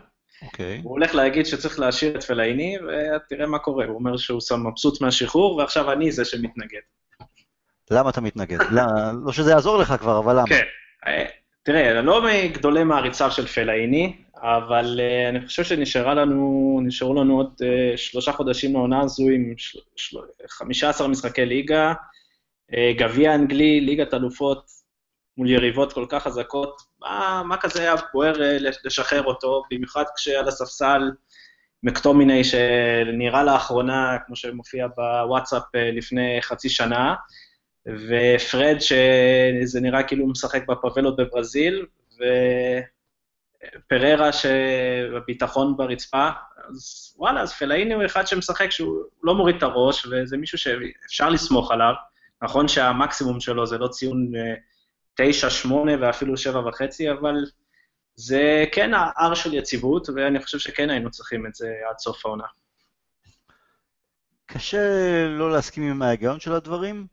[0.42, 0.80] אוקיי.
[0.84, 3.86] הוא הולך להגיד שצריך להשאיר את פלאיני, ותראה מה קורה.
[3.86, 6.80] הוא אומר שהוא שם מבסוט מהשחרור, ועכשיו אני זה שמתנגד.
[7.90, 8.58] למה אתה מתנגד?
[8.70, 8.82] לא,
[9.24, 10.46] לא שזה יעזור לך כבר, אבל למה?
[10.46, 10.64] כן.
[11.06, 11.26] אה,
[11.62, 16.80] תראה, אני לא מגדולי מעריציו של פלאיני, אבל אה, אני חושב שנשארה לנו,
[17.16, 21.92] לנו עוד אה, שלושה חודשים לעונה הזו עם של, של, 15 משחקי ליגה,
[22.74, 24.70] אה, גביע אנגלי, ליגת אלופות
[25.36, 28.32] מול יריבות כל כך חזקות, מה, מה כזה היה בוער
[28.84, 31.10] לשחרר אותו, במיוחד כשעל הספסל
[31.82, 37.14] מקטומיני שנראה לאחרונה, כמו שמופיע בוואטסאפ לפני חצי שנה,
[37.88, 41.86] ופרד שזה נראה כאילו הוא משחק בפאבלות בברזיל,
[43.86, 46.28] ופררה שבביטחון ברצפה,
[46.68, 51.28] אז וואלה, אז פלאיני הוא אחד שמשחק שהוא לא מוריד את הראש, וזה מישהו שאפשר
[51.28, 51.92] לסמוך עליו.
[52.42, 54.32] נכון שהמקסימום שלו זה לא ציון
[55.14, 57.34] 9, 8 ואפילו 7 וחצי, אבל
[58.14, 62.44] זה כן ה-R של יציבות, ואני חושב שכן היינו צריכים את זה עד סוף העונה.
[64.46, 64.78] קשה
[65.28, 67.06] לא להסכים עם ההיגיון של הדברים,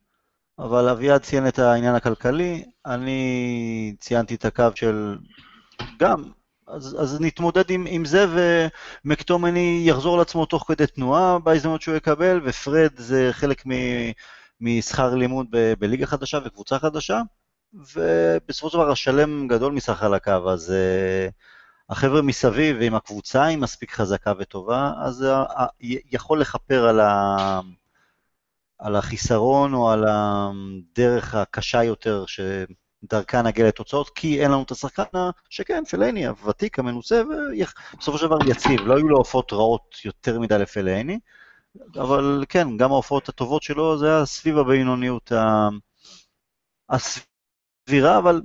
[0.60, 5.18] אבל אביעד ציין את העניין הכלכלי, אני ציינתי את הקו של
[6.00, 6.24] גם,
[6.68, 8.26] אז, אז נתמודד עם, עם זה,
[9.06, 13.72] ומקטומני יחזור לעצמו תוך כדי תנועה בהזדמנות שהוא יקבל, ופרד זה חלק מ,
[14.62, 17.22] משכר לימוד ב, בליגה חדשה וקבוצה חדשה,
[17.74, 21.32] ובסופו של דבר השלם גדול משחק על הקו, אז uh,
[21.90, 25.64] החבר'ה מסביב, ואם הקבוצה היא מספיק חזקה וטובה, אז uh,
[26.12, 27.60] יכול לכפר על, ה,
[28.86, 35.04] על החיסרון או על הדרך הקשה יותר שדרכה נגיע לתוצאות, כי אין לנו את השחקן
[35.50, 37.22] שכן, פלייני, הוותיק, המנוסה,
[37.94, 38.82] ובסופו של דבר יציב.
[38.82, 41.20] לא היו לו עופות רעות יותר מדי לפלייני,
[41.96, 45.32] אבל כן, גם ההופעות הטובות שלו זה היה סביב הבינוניות
[46.90, 48.42] הסבירה, אבל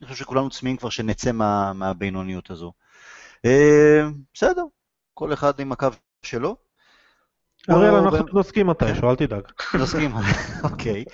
[0.00, 2.72] אני חושב שכולנו צמאים כבר שנצא מה, מהבינוניות הזו.
[3.44, 4.00] אה,
[4.34, 4.64] בסדר,
[5.14, 5.88] כל אחד עם הקו
[6.22, 6.69] שלו.
[7.70, 9.42] אריאל, אנחנו נוסקים מתישהו, אל תדאג.
[9.78, 10.12] נוסקים,
[10.64, 11.04] אוקיי.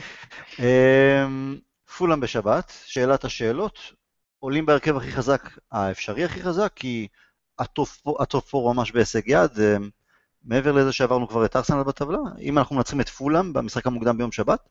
[0.59, 1.57] אמ,
[1.97, 3.79] פולאם בשבת, שאלת השאלות,
[4.39, 7.09] עולים בהרכב הכי חזק, האפשרי הכי חזק, כי
[7.59, 9.89] ה top four ממש בהישג יד, אמ,
[10.45, 14.33] מעבר לזה שעברנו כבר את ארסנל בטבלה, אם אנחנו מנצחים את פולאם במשחק המוקדם ביום
[14.33, 14.69] שבת,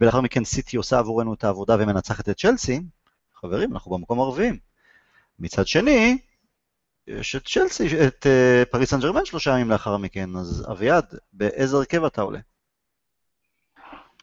[0.00, 2.80] ולאחר מכן סיטי עושה עבורנו את העבודה ומנצחת את צ'לסי,
[3.34, 4.58] חברים, אנחנו במקום הרביעי.
[5.38, 6.18] מצד שני,
[7.06, 11.76] יש את צ'לסי, את אה, פריס סן ג'רמן שלושה ימים לאחר מכן, אז אביעד, באיזה
[11.76, 12.38] הרכב אתה עולה?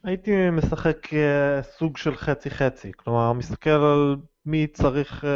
[0.04, 5.28] הייתי משחק אה, סוג של חצי-חצי, כלומר, מסתכל על מי צריך uh,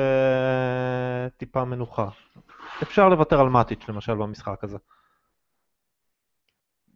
[1.37, 2.09] טיפה מנוחה.
[2.83, 4.77] אפשר לוותר על מאטיץ' למשל במשחק הזה.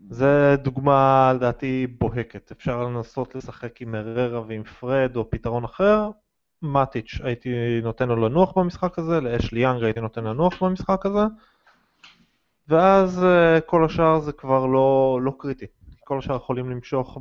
[0.09, 6.09] זה דוגמה לדעתי בוהקת, אפשר לנסות לשחק עם אררה ועם פרד או פתרון אחר,
[6.73, 7.49] מאטיץ' הייתי
[7.83, 11.25] נותן לו לנוח במשחק הזה, לאשלי יאנג הייתי נותן לנוח במשחק הזה,
[12.67, 15.65] ואז uh, כל השאר זה כבר לא, לא קריטי.
[16.03, 17.17] כל השאר יכולים למשוך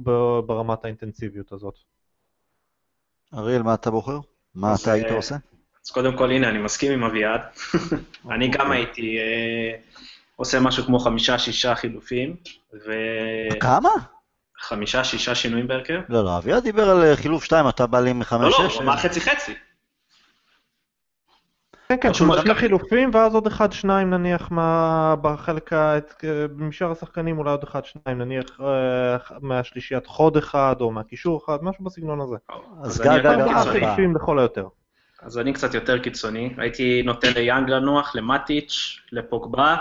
[0.47, 1.75] ברמת האינטנסיביות הזאת.
[3.35, 4.19] אריאל, מה אתה בוחר?
[4.55, 5.37] מה אתה היית אה, עושה?
[5.85, 7.41] אז קודם כל, הנה, אני מסכים עם אביעד.
[8.31, 8.77] אני גם אוקיי.
[8.77, 10.01] הייתי uh,
[10.37, 12.37] עושה משהו כמו חמישה-שישה חילופים,
[12.87, 12.93] ו...
[13.61, 13.91] כמה?
[14.65, 16.01] חמישה, שישה שינויים בהרכב?
[16.09, 18.61] לא, לא, אביעד דיבר על אה, חילוף שתיים, אתה בא לי עם חמש, שש.
[18.61, 19.55] לא, לא, הוא אמר חצי-חצי.
[21.89, 25.15] כן, כן, שני חילופים, ואז עוד אחד, שניים נניח מה...
[25.23, 25.71] בחלק,
[26.57, 31.85] משאר השחקנים אולי עוד אחד, שניים, נניח אה, מהשלישיית חוד אחד, או מהקישור אחד, משהו
[31.85, 32.37] בסגנון הזה.
[32.83, 34.67] אז גג, גג, ארבעה חילופים לכל היותר.
[35.23, 39.77] אז אני קצת יותר קיצוני, הייתי נותן ליאנג לנוח, למטיץ', לפוגבה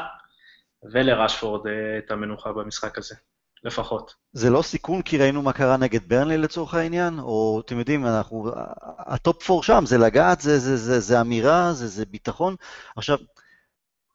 [0.92, 3.16] ולרשפורד אה, את המנוחה במשחק הזה.
[3.64, 4.16] לפחות.
[4.34, 7.20] זה לא סיכון כי ראינו מה קרה נגד ברנלי לצורך העניין?
[7.20, 8.52] או אתם יודעים, אנחנו,
[8.98, 12.56] ה top four שם, זה לגעת, זה, זה, זה, זה אמירה, זה, זה ביטחון.
[12.96, 13.18] עכשיו,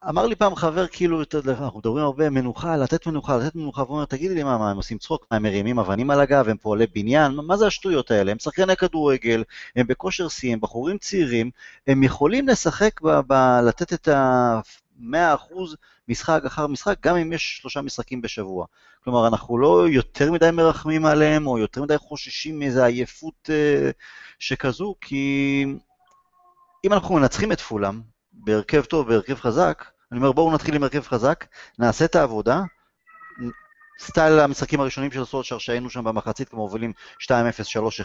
[0.09, 4.05] אמר לי פעם חבר, כאילו, אנחנו מדברים הרבה מנוחה, לתת מנוחה, לתת מנוחה, והוא אומר,
[4.05, 6.87] תגידי לי מה, מה, הם עושים צחוק, מה, הם מרימים אבנים על הגב, הם פועלי
[6.95, 8.33] בניין, מה, מה זה השטויות האלה?
[8.33, 9.45] הם שחקני כדורגל,
[9.77, 11.51] הם בכושר שיא, הם בחורים צעירים,
[11.87, 14.61] הם יכולים לשחק, ב, ב, לתת את ה...
[15.01, 15.05] 100%
[16.09, 18.67] משחק אחר משחק, גם אם יש שלושה משחקים בשבוע.
[19.05, 23.93] כלומר, אנחנו לא יותר מדי מרחמים עליהם, או יותר מדי חוששים מאיזו עייפות uh,
[24.39, 25.65] שכזו, כי
[26.85, 28.01] אם אנחנו מנצחים את פולאם,
[28.33, 31.45] בהרכב טוב, בהרכב חזק, אני אומר, בואו נתחיל עם הרכב חזק,
[31.79, 32.63] נעשה את העבודה,
[33.99, 37.29] סטייל המשחקים הראשונים של סולשר שהיינו שם במחצית, כמו מובילים 2-0,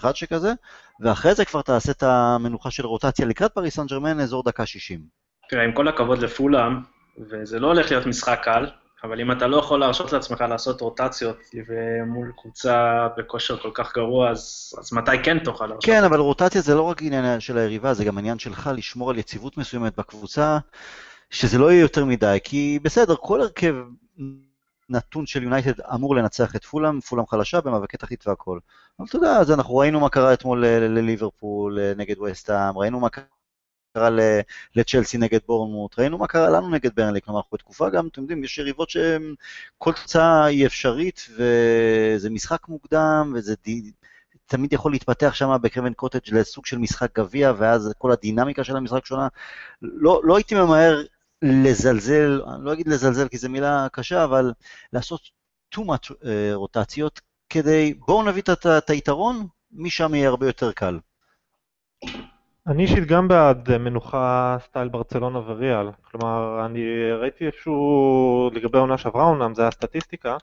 [0.04, 0.54] 3-1 שכזה,
[1.00, 5.23] ואחרי זה כבר תעשה את המנוחה של רוטציה לקראת פריס סן ג'רמן, אזור דקה 60.
[5.54, 6.74] תראה, עם כל הכבוד לפולאם,
[7.18, 8.68] וזה לא הולך להיות משחק קל,
[9.04, 11.38] אבל אם אתה לא יכול להרשות לעצמך לעשות רוטציות
[12.08, 15.86] מול קבוצה בכושר כל כך גרוע, אז, אז מתי כן תוכל להרשות?
[15.86, 19.18] כן, אבל רוטציה זה לא רק עניין של היריבה, זה גם עניין שלך לשמור על
[19.18, 20.58] יציבות מסוימת בקבוצה,
[21.30, 23.76] שזה לא יהיה יותר מדי, כי בסדר, כל הרכב
[24.89, 28.60] נתון של יונייטד אמור לנצח את פולאם, פולאם חלשה במאבקי תחתית והכל.
[28.99, 33.24] אבל אתה יודע, אז אנחנו ראינו מה קרה אתמול לליברפול נגד וסטהאם, ראינו מה קרה
[34.76, 38.44] לצ'לסי נגד בורנמוט, ראינו מה קרה לנו נגד ברנלי, כלומר אנחנו בתקופה גם, אתם יודעים,
[38.44, 43.91] יש יריבות שכל תוצאה היא אפשרית, וזה משחק מוקדם, וזה די...
[44.46, 49.06] תמיד יכול להתפתח שם בקרבן קוטג' לסוג של משחק גביע, ואז כל הדינמיקה של המשחק
[49.06, 49.28] שונה.
[49.82, 51.04] לא, לא הייתי ממהר
[51.41, 54.54] לזלזל, אני לא אגיד לזלזל כי זו מילה קשה, אבל
[54.94, 55.22] לעשות
[55.76, 61.00] too much אה, רוטציות כדי, בואו נביא את היתרון, משם יהיה הרבה יותר קל.
[62.68, 65.88] אני אישית גם בעד מנוחה סטייל ברצלונה וריאל.
[66.01, 70.38] כלומר, אני ראיתי איפשהו, לגבי העונה שעברה אומנם, זה היה סטטיסטיקה,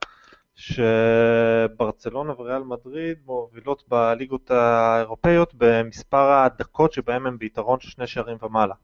[0.55, 8.75] שברצלונה וריאל מדריד מובילות בליגות האירופאיות במספר הדקות שבהם הם ביתרון של שני שערים ומעלה.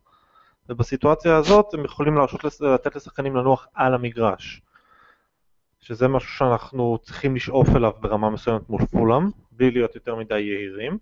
[0.69, 4.61] ובסיטואציה הזאת הם יכולים להרשות לתת לשחקנים לנוח על המגרש.
[5.79, 10.97] שזה משהו שאנחנו צריכים לשאוף אליו ברמה מסוימת מול פולאם, בלי להיות יותר מדי יהירים.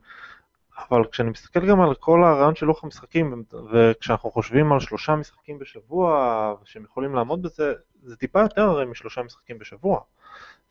[0.78, 5.60] אבל כשאני מסתכל גם על כל הרעיון של לוח המשחקים, וכשאנחנו חושבים על שלושה משחקים
[5.60, 7.74] בשבוע, שהם יכולים לעמוד בזה,
[8.04, 10.00] זה טיפה יותר הרי משלושה משחקים בשבוע.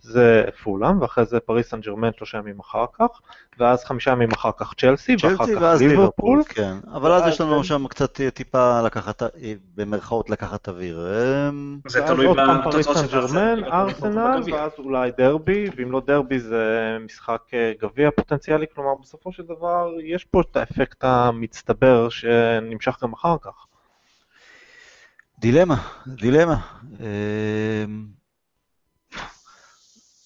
[0.05, 3.20] זה פולאם, ואחרי זה פריס סן ג'רמן שלושה ימים אחר כך,
[3.59, 6.42] ואז חמישה ימים אחר כך צ'לסי, ואחר כך ליברפול.
[6.48, 9.22] כן, אבל אז יש לנו שם קצת טיפה לקחת,
[9.74, 11.07] במרכאות לקחת אוויר.
[11.48, 17.40] אמ, זה תלוי בתוצאות של ג'רמן, ארסנל, ואז אולי דרבי, ואם לא דרבי זה משחק
[17.55, 23.36] אה, גביע פוטנציאלי, כלומר בסופו של דבר יש פה את האפקט המצטבר שנמשך גם אחר
[23.42, 23.66] כך.
[25.38, 25.76] דילמה,
[26.07, 26.57] דילמה.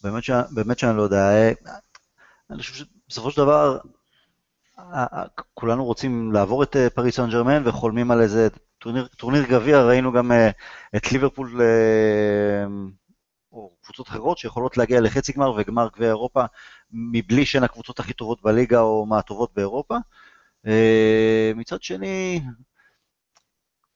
[0.04, 0.30] אמ, באמת, ש...
[0.50, 1.30] באמת שאני לא יודע.
[1.30, 1.52] אה,
[2.50, 3.78] אני חושב שבסופו של דבר,
[5.54, 10.12] כולנו רוצים לעבור את אה, פריס סן ג'רמן וחולמים על איזה טורניר, טורניר גביע, ראינו
[10.12, 10.50] גם אה,
[10.96, 11.60] את ליברפול
[13.52, 16.44] או קבוצות אחרות שיכולות להגיע לחצי גמר וגמר גביע אירופה
[16.92, 19.96] מבלי שהן הקבוצות הכי טובות בליגה או מהטובות באירופה.
[21.54, 22.40] מצד שני,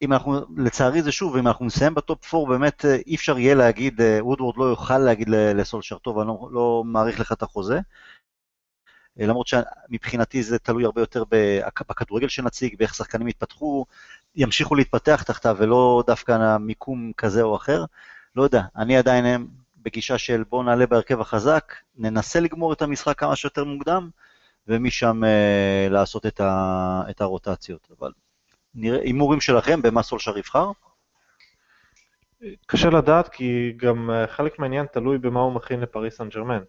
[0.01, 3.55] אם אנחנו, לצערי זה שוב, אם אנחנו נסיים בטופ 4, באמת אה, אי אפשר יהיה
[3.55, 7.79] להגיד, אה, וודוורד לא יוכל להגיד לסולשר, טוב, אני לא, לא מעריך לך את החוזה.
[9.19, 11.23] אה, למרות שמבחינתי זה תלוי הרבה יותר
[11.89, 13.85] בכדורגל שנציג, באיך שחקנים יתפתחו,
[14.35, 17.85] ימשיכו להתפתח תחתיו, ולא דווקא מיקום כזה או אחר.
[18.35, 23.35] לא יודע, אני עדיין בגישה של בואו נעלה בהרכב החזק, ננסה לגמור את המשחק כמה
[23.35, 24.09] שיותר מוקדם,
[24.67, 27.87] ומשם אה, לעשות את, ה, את הרוטציות.
[27.99, 28.11] אבל
[28.75, 30.71] הימורים שלכם במה סולשר יבחר?
[32.65, 36.63] קשה לדעת, כי גם אה, חלק מהעניין תלוי במה הוא מכין לפריס סן ג'רמן.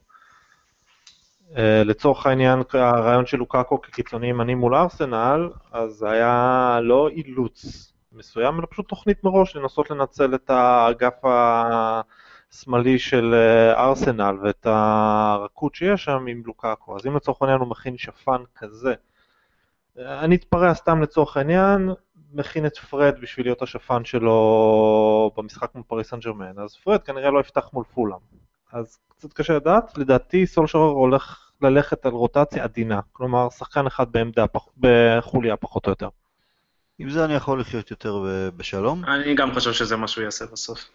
[1.57, 8.59] אה, לצורך העניין, הרעיון של לוקאקו כקיצוני ימני מול ארסנל, אז היה לא אילוץ מסוים,
[8.59, 16.05] אלא פשוט תוכנית מראש לנסות לנצל את האגף השמאלי של אה, ארסנל ואת הרכות שיש
[16.05, 16.97] שם עם לוקאקו.
[16.97, 18.95] אז אם לצורך העניין הוא מכין שפן כזה,
[19.99, 21.91] אני אתפרע סתם לצורך העניין,
[22.33, 27.31] מכין את פרד בשביל להיות השפן שלו במשחק מול פריס סן ג'רמן, אז פרד כנראה
[27.31, 28.19] לא יפתח מול פולאם.
[28.73, 34.45] אז קצת קשה לדעת, לדעתי סולשר הולך ללכת על רוטציה עדינה, כלומר שחקן אחד בעמדה,
[34.77, 36.09] בחוליה פחות או יותר.
[36.99, 38.25] עם זה אני יכול לחיות יותר
[38.57, 39.05] בשלום.
[39.05, 40.91] אני גם חושב שזה מה שהוא יעשה בסוף.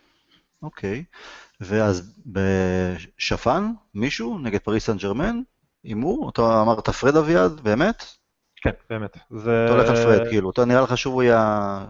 [0.63, 1.03] אוקיי,
[1.61, 5.41] ואז בשפן, מישהו נגד פריס סן ג'רמן,
[5.83, 6.29] הימור?
[6.29, 8.18] אתה אמרת פרד אביעד, באמת?
[8.61, 9.17] כן, באמת.
[9.29, 9.65] זה...
[9.65, 11.85] אתה הולך על פרד, כאילו, אתה נראה לך שהוא יהיה...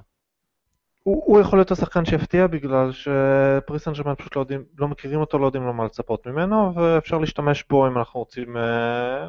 [1.04, 5.40] הוא, הוא יכול להיות השחקן שיפתיע בגלל שפריסן ג'רמן פשוט לא, יודעים, לא מכירים אותו,
[5.40, 9.28] לא יודעים לו מה לצפות ממנו, ואפשר להשתמש בו אם אנחנו רוצים, אה,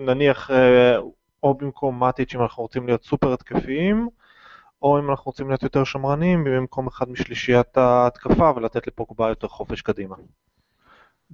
[0.00, 0.96] נניח, אה,
[1.42, 4.08] או במקום מאטיץ' אם אנחנו רוצים להיות סופר התקפיים,
[4.82, 9.82] או אם אנחנו רוצים להיות יותר שמרנים, במקום אחד משלישיית ההתקפה ולתת לפוגבה יותר חופש
[9.82, 10.16] קדימה.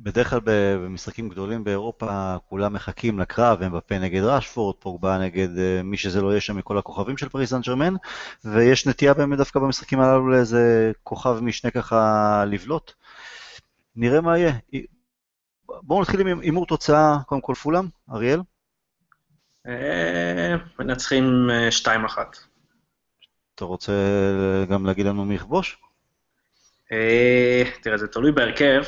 [0.02, 5.82] בדרך כלל במשחקים גדולים באירופה כולם מחכים לקרב, הם בפה נגד ראשפורד, פוגבה נגד אה,
[5.82, 7.94] מי שזה לא יהיה שם מכל הכוכבים של פריס סן ג'רמן,
[8.44, 12.92] ויש נטייה באמת דווקא במשחקים הללו לאיזה כוכב משנה ככה לבלוט.
[13.96, 14.52] נראה מה יהיה.
[15.68, 18.40] בואו נתחיל עם הימור תוצאה, קודם כל פולאם, אריאל.
[19.66, 21.24] אה, מנצחים
[21.84, 21.88] 2-1.
[21.88, 22.24] אה,
[23.54, 23.92] אתה רוצה
[24.70, 25.78] גם להגיד לנו מי יכבוש?
[27.82, 28.82] תראה, זה תלוי בהרכב.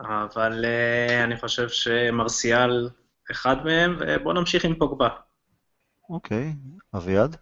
[0.00, 2.88] אבל uh, אני חושב שמרסיאל
[3.30, 5.08] אחד מהם, ובואו נמשיך עם פוגבה.
[6.10, 6.54] אוקיי,
[6.94, 7.36] אביעד?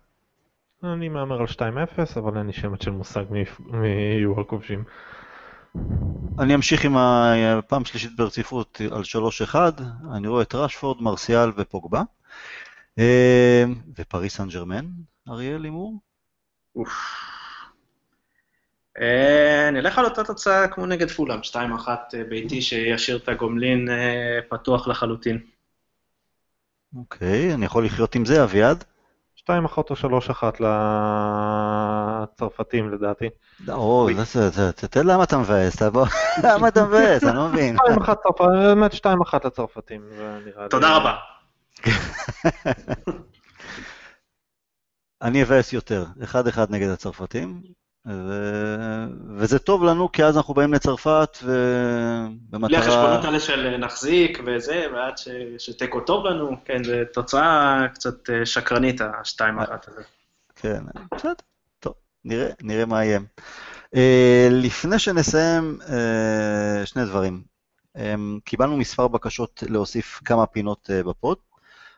[0.84, 1.58] אני מהמר על 2-0,
[2.18, 3.44] אבל אין לי שמץ של מושג מי
[4.16, 4.84] יהיו הכובשים.
[6.38, 9.02] אני אמשיך עם הפעם שלישית ברציפות על
[9.52, 9.56] 3-1,
[10.16, 12.02] אני רואה את ראשפורד, מרסיאל ופוגבה.
[12.98, 13.64] אה,
[13.98, 14.86] ופריס סן ג'רמן,
[15.28, 16.00] אריאל הימור?
[16.76, 16.90] אוף.
[19.00, 24.38] אה, נלך על אותה תוצאה כמו נגד פולאם, 2-1 אה, ביתי שישאיר את הגומלין אה,
[24.48, 25.38] פתוח לחלוטין.
[26.96, 28.84] אוקיי, אני יכול לחיות עם זה, אביעד?
[29.38, 29.94] 2-1 או
[30.30, 30.44] 3-1
[32.32, 33.28] לצרפתים לדעתי.
[33.66, 34.08] לא,
[34.76, 35.82] תתן למה אתה מבאס,
[36.44, 37.76] למה אתה מבאס, אני לא מבין.
[37.78, 37.80] 2-1
[38.40, 38.96] באמת 2-1
[39.44, 40.02] לצרפתים,
[40.70, 41.14] תודה רבה.
[45.22, 46.26] אני אבאס יותר, 1-1
[46.70, 47.62] נגד הצרפתים.
[48.06, 48.32] ו...
[49.36, 52.68] וזה טוב לנו, כי אז אנחנו באים לצרפת, ובמטרה...
[52.68, 55.28] בלי החשבונות האלה של נחזיק וזה, ועד ש...
[55.58, 60.02] שתיקו טוב לנו, כן, זו תוצאה קצת אה, שקרנית, השתיים אחת הזה.
[60.56, 60.82] כן,
[61.14, 61.32] בסדר,
[61.80, 61.94] טוב,
[62.24, 63.20] נראה, נראה מה יהיה.
[63.94, 63.98] Uh,
[64.50, 67.42] לפני שנסיים, uh, שני דברים.
[67.96, 68.00] אמ,
[68.44, 71.38] קיבלנו מספר בקשות להוסיף כמה פינות אה, ב pod.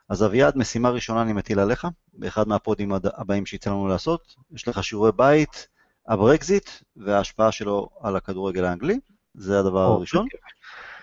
[0.09, 4.35] אז אביעד, משימה ראשונה אני מטיל עליך, באחד מהפודים הבאים שיצא לנו לעשות.
[4.55, 5.69] יש לך שיעורי בית,
[6.09, 8.99] הברקזיט וההשפעה שלו על הכדורגל האנגלי,
[9.35, 10.27] זה הדבר הראשון.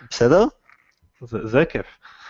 [0.09, 0.45] בסדר?
[1.21, 1.85] זה, זה כיף.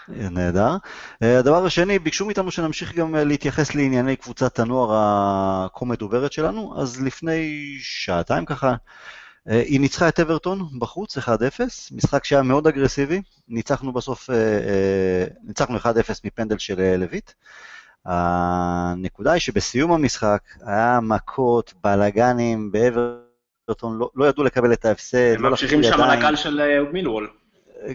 [0.07, 0.77] נהדר.
[1.23, 6.81] אה, הדבר השני, ביקשו מאיתנו שנמשיך גם אה, להתייחס לענייני קבוצת הנוער הכה מדוברת שלנו,
[6.81, 8.75] אז לפני שעתיים ככה,
[9.49, 11.29] אה, היא ניצחה את אברטון בחוץ, 1-0,
[11.91, 14.29] משחק שהיה מאוד אגרסיבי, ניצחנו בסוף,
[15.43, 15.85] ניצחנו 1-0
[16.23, 17.31] מפנדל של לויט.
[18.05, 25.43] הנקודה היא שבסיום המשחק היה מכות, בלאגנים באברטון, לא, לא ידעו לקבל את ההפסד, הם
[25.43, 27.29] לא ממשיכים שם על הקל של מילוול.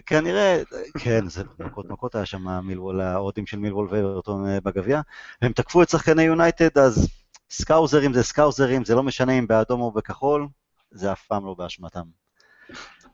[0.05, 0.61] כנראה,
[0.99, 5.01] כן, זה מכות מכות היה שם מילוול, האוהדים של מילוול ואברטון אה, בגביע,
[5.41, 7.07] והם תקפו את שחקני יונייטד, אז
[7.49, 10.47] סקאוזרים זה סקאוזרים, זה לא משנה אם באדום או בכחול,
[10.91, 12.03] זה אף פעם לא באשמתם.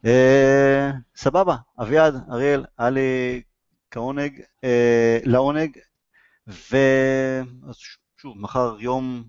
[0.06, 3.42] אה, סבבה, אביעד, אריאל, היה לי
[3.92, 5.78] כעונג, אה, לעונג,
[6.48, 9.24] ושוב, מחר יום,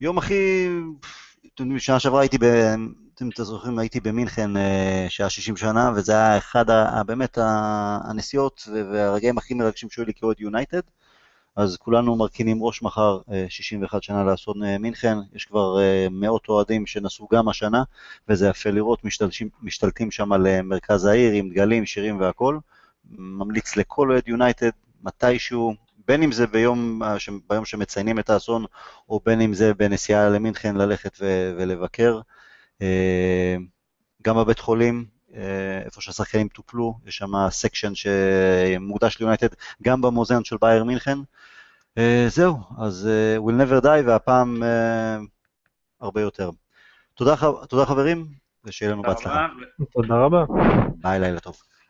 [0.00, 0.68] יום הכי,
[1.54, 2.44] אתם יודעים, שנה שעברה הייתי ב...
[3.14, 7.38] אתם זוכרים, הייתי במינכן אה, שעה 60 שנה, וזה היה אחד, ה, באמת,
[8.04, 10.80] הנסיעות והרגעים הכי מרגשים שהיו לי כאוהד יונייטד.
[11.56, 15.78] אז כולנו מרכינים ראש מחר, 61 אה, שנה לאסון אה, מינכן, יש כבר
[16.10, 17.82] מאות אוהדים שנסעו גם השנה,
[18.28, 22.60] וזה יפה לראות, משתלשים, משתלטים שם על מרכז העיר עם דגלים, שירים והכול.
[23.10, 24.70] ממליץ לכל אוהד יונייטד,
[25.04, 25.74] מתישהו,
[26.06, 27.02] בין אם זה ביום,
[27.48, 28.64] ביום שמציינים את האסון,
[29.08, 31.16] או בין אם זה בנסיעה למינכן ללכת
[31.58, 32.20] ולבקר.
[32.82, 33.56] אה,
[34.22, 39.48] גם בבית חולים, אה, איפה שהשחקנים טופלו, יש שם section שמוקדש ליונייטד,
[39.82, 41.18] גם במוזיאון של בייר מינכן.
[41.98, 44.62] אה, זהו, אז we'll never die, והפעם
[46.00, 46.50] הרבה יותר.
[47.14, 47.34] תודה,
[47.68, 48.26] תודה חברים,
[48.64, 49.46] ושיהיה לנו בהצלחה.
[49.92, 50.44] תודה רבה.
[50.96, 51.56] ביי, לילה טוב.